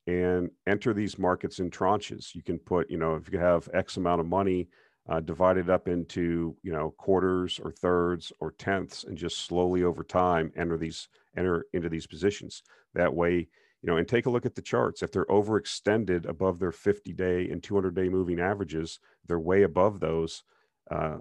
and 0.07 0.51
enter 0.67 0.93
these 0.93 1.19
markets 1.19 1.59
in 1.59 1.71
tranches. 1.71 2.35
You 2.35 2.43
can 2.43 2.59
put, 2.59 2.91
you 2.91 2.99
know, 2.99 3.15
if 3.15 3.33
you 3.33 3.39
have 3.39 3.69
X 3.73 3.97
amount 3.97 4.21
of 4.21 4.27
money, 4.27 4.69
uh, 5.09 5.21
divided 5.21 5.69
up 5.71 5.87
into, 5.87 6.57
you 6.63 6.73
know, 6.73 6.95
quarters 6.97 7.61
or 7.63 7.71
thirds 7.71 8.33
or 8.41 8.53
tenths, 8.53 9.05
and 9.05 9.17
just 9.17 9.47
slowly 9.47 9.83
over 9.83 10.03
time 10.03 10.53
enter 10.57 10.77
these 10.77 11.09
enter 11.37 11.67
into 11.73 11.89
these 11.89 12.07
positions. 12.07 12.63
That 12.95 13.15
way, 13.15 13.49
you 13.85 13.91
know, 13.91 13.99
and 13.99 14.09
take 14.09 14.25
a 14.25 14.31
look 14.31 14.47
at 14.47 14.55
the 14.55 14.63
charts. 14.63 15.03
If 15.03 15.13
they're 15.13 15.27
overextended 15.27 16.27
above 16.27 16.59
their 16.59 16.73
50 16.73 17.13
day 17.13 17.51
and 17.51 17.63
200 17.63 17.95
day 17.95 18.09
moving 18.09 18.41
averages, 18.41 18.99
they're 19.27 19.39
way 19.39 19.65
above 19.65 20.01
those. 20.01 20.43
Uh, 20.91 21.19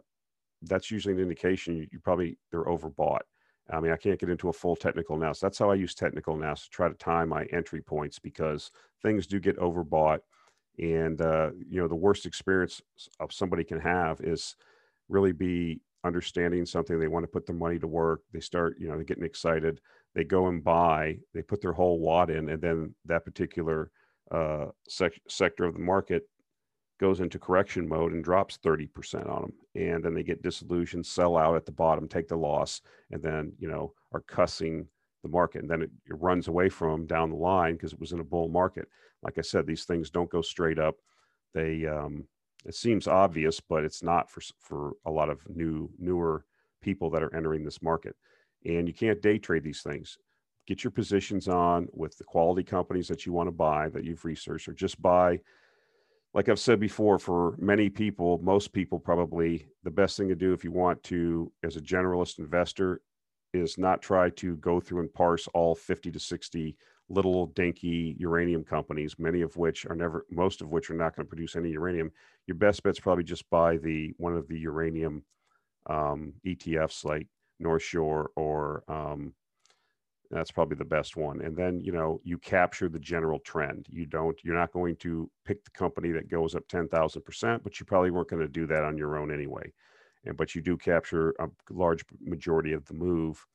that's 0.62 0.90
usually 0.90 1.14
an 1.14 1.20
indication 1.20 1.76
you, 1.76 1.88
you 1.92 2.00
probably 2.00 2.38
they're 2.52 2.66
overbought 2.66 3.24
I 3.72 3.80
mean, 3.80 3.92
I 3.92 3.98
can't 3.98 4.20
get 4.20 4.30
into 4.30 4.50
a 4.50 4.54
full 4.54 4.76
technical 4.76 5.16
analysis. 5.16 5.42
That's 5.42 5.58
how 5.58 5.72
I 5.72 5.76
use 5.76 5.96
technical 5.96 6.36
analysis 6.36 6.66
to 6.66 6.72
try 6.72 6.90
to 6.90 6.96
time 6.96 7.30
my 7.30 7.46
entry 7.46 7.82
points 7.82 8.20
because 8.20 8.72
things 9.02 9.26
do 9.26 9.40
get 9.40 9.58
overbought. 9.58 10.20
And, 10.80 11.22
uh, 11.22 11.52
you 11.70 11.80
know, 11.80 11.88
the 11.88 11.96
worst 11.96 12.26
experience 12.26 12.82
of 13.20 13.32
somebody 13.32 13.64
can 13.64 13.80
have 13.80 14.20
is 14.22 14.56
really 15.08 15.32
be 15.32 15.82
understanding 16.04 16.66
something. 16.66 17.00
They 17.00 17.08
want 17.08 17.24
to 17.24 17.32
put 17.32 17.46
their 17.46 17.56
money 17.56 17.80
to 17.80 17.88
work. 17.88 18.22
They 18.34 18.42
start, 18.42 18.76
you 18.80 18.88
know, 18.88 18.96
they're 18.96 19.06
getting 19.06 19.24
excited. 19.24 19.80
They 20.16 20.24
go 20.24 20.48
and 20.48 20.64
buy, 20.64 21.18
they 21.34 21.42
put 21.42 21.62
their 21.62 21.74
whole 21.74 22.00
wad 22.00 22.30
in, 22.30 22.50
and 22.50 22.62
then 22.62 22.94
that 23.06 23.26
particular 23.26 23.92
uh, 24.32 24.68
sec- 24.88 25.22
sector 25.28 25.66
of 25.66 25.74
the 25.74 25.80
market 25.80 26.28
goes 27.00 27.20
into 27.20 27.40
correction 27.40 27.88
mode 27.88 28.14
and 28.14 28.24
drops 28.24 28.58
30% 28.64 29.30
on 29.30 29.42
them. 29.42 29.54
And 29.76 30.04
then 30.04 30.14
they 30.14 30.24
get 30.24 30.44
disillusioned, 30.44 31.06
sell 31.06 31.36
out 31.38 31.56
at 31.56 31.66
the 31.66 31.72
bottom, 31.72 32.08
take 32.08 32.28
the 32.28 32.38
loss, 32.38 32.82
and 33.12 33.22
then, 33.22 33.54
you 33.60 33.68
know, 33.68 33.94
are 34.12 34.22
cussing 34.22 34.88
the 35.24 35.30
market. 35.30 35.62
And 35.62 35.70
then 35.70 35.82
it, 35.82 35.92
it 36.08 36.22
runs 36.22 36.48
away 36.48 36.70
from 36.70 36.92
them 36.92 37.06
down 37.08 37.30
the 37.30 37.36
line 37.36 37.74
because 37.74 37.94
it 37.94 38.00
was 38.00 38.12
in 38.12 38.20
a 38.20 38.24
bull 38.24 38.48
market. 38.48 38.88
Like 39.24 39.38
I 39.38 39.42
said, 39.42 39.66
these 39.66 39.86
things 39.86 40.10
don't 40.10 40.30
go 40.30 40.42
straight 40.42 40.80
up. 40.80 40.96
They, 41.54 41.86
um, 41.86 42.26
it 42.66 42.76
seems 42.76 43.08
obvious, 43.08 43.60
but 43.60 43.84
it's 43.84 44.04
not 44.04 44.30
for, 44.30 44.42
for 44.60 44.94
a 45.06 45.12
lot 45.12 45.30
of 45.30 45.42
new, 45.50 45.90
newer 46.00 46.46
people 46.82 47.10
that 47.10 47.24
are 47.24 47.36
entering 47.36 47.64
this 47.64 47.82
market. 47.82 48.16
And 48.66 48.88
you 48.88 48.94
can't 48.94 49.22
day 49.22 49.38
trade 49.38 49.64
these 49.64 49.82
things. 49.82 50.18
Get 50.68 50.84
your 50.84 50.92
positions 50.92 51.48
on 51.48 51.88
with 51.92 52.18
the 52.18 52.24
quality 52.24 52.64
companies 52.64 53.08
that 53.10 53.26
you 53.26 53.34
want 53.34 53.48
to 53.48 53.52
buy 53.52 53.90
that 53.90 54.04
you've 54.04 54.24
researched, 54.24 54.68
or 54.68 54.74
just 54.74 55.02
buy 55.02 55.40
like 56.34 56.50
I've 56.50 56.60
said 56.60 56.80
before, 56.80 57.20
for 57.20 57.56
many 57.60 57.90
people, 57.90 58.40
most 58.42 58.74
people 58.74 59.00
probably, 59.00 59.68
the 59.84 59.92
best 59.92 60.18
thing 60.18 60.28
to 60.30 60.36
do 60.36 60.52
if 60.54 60.64
you 60.64 60.72
want 60.72 61.02
to, 61.04 61.52
as 61.64 61.76
a 61.76 61.82
generalist 61.82 62.40
investor, 62.40 63.02
is 63.54 63.78
not 63.78 64.02
try 64.02 64.32
to 64.32 64.56
go 64.58 64.80
through 64.80 65.02
and 65.02 65.14
parse 65.14 65.48
all 65.54 65.76
50 65.76 66.12
to 66.12 66.20
60 66.20 66.76
little 67.10 67.48
dinky 67.48 68.16
uranium 68.18 68.64
companies, 68.64 69.20
many 69.20 69.42
of 69.42 69.56
which 69.58 69.86
are 69.86 69.96
never, 69.96 70.26
most 70.32 70.62
of 70.62 70.70
which 70.70 70.90
are 70.90 70.96
not 70.96 71.16
going 71.16 71.26
to 71.26 71.30
produce 71.30 71.56
any 71.56 71.70
uranium. 71.70 72.12
Your 72.48 72.56
best 72.56 72.82
bet's 72.82 73.00
probably 73.00 73.24
just 73.24 73.48
buy 73.52 73.78
the 73.78 74.14
one 74.18 74.36
of 74.36 74.48
the 74.48 74.58
uranium 74.58 75.24
um, 75.88 76.34
ETFs 76.46 77.06
like 77.06 77.28
North 77.60 77.84
Shore 77.84 78.32
or 78.36 78.84
um, 78.88 79.34
that's 80.34 80.52
probably 80.52 80.78
the 80.78 80.86
best 80.86 81.16
one. 81.16 81.42
And 81.42 81.56
then, 81.56 81.80
you 81.80 81.92
know, 81.92 82.20
you 82.24 82.38
capture 82.38 82.90
the 82.90 83.00
general 83.00 83.40
trend. 83.40 83.86
You 83.90 84.06
don't, 84.06 84.38
you're 84.44 84.56
not 84.56 84.74
going 84.74 84.96
to 84.98 85.30
pick 85.46 85.64
the 85.64 85.72
company 85.72 86.12
that 86.12 86.30
goes 86.30 86.56
up 86.56 86.68
10,000%, 86.68 87.64
but 87.64 87.80
you 87.80 87.86
probably 87.86 88.12
weren't 88.12 88.30
going 88.30 88.42
to 88.42 88.48
do 88.48 88.66
that 88.68 88.84
on 88.84 88.98
your 88.98 89.18
own 89.18 89.32
anyway. 89.32 89.72
And, 90.26 90.36
but 90.36 90.56
you 90.56 90.62
do 90.62 90.76
capture 90.76 91.36
a 91.40 91.48
large 91.70 92.04
majority 92.20 92.74
of 92.74 92.86
the 92.86 92.96
move 92.96 93.46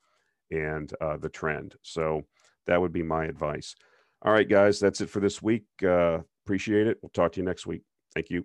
and 0.51 0.92
uh, 1.01 1.16
the 1.16 1.28
trend. 1.28 1.74
So 1.82 2.22
that 2.66 2.80
would 2.80 2.92
be 2.92 3.03
my 3.03 3.24
advice. 3.24 3.74
All 4.22 4.32
right, 4.32 4.49
guys, 4.49 4.78
that's 4.78 5.01
it 5.01 5.11
for 5.11 5.20
this 5.20 5.42
week. 5.42 5.64
Uh, 5.82 6.20
appreciate 6.44 6.86
it. 6.86 6.99
We'll 7.03 7.11
talk 7.11 7.32
to 7.32 7.40
you 7.40 7.46
next 7.46 7.66
week. 7.66 7.82
Thank 8.14 8.30
you. 8.30 8.44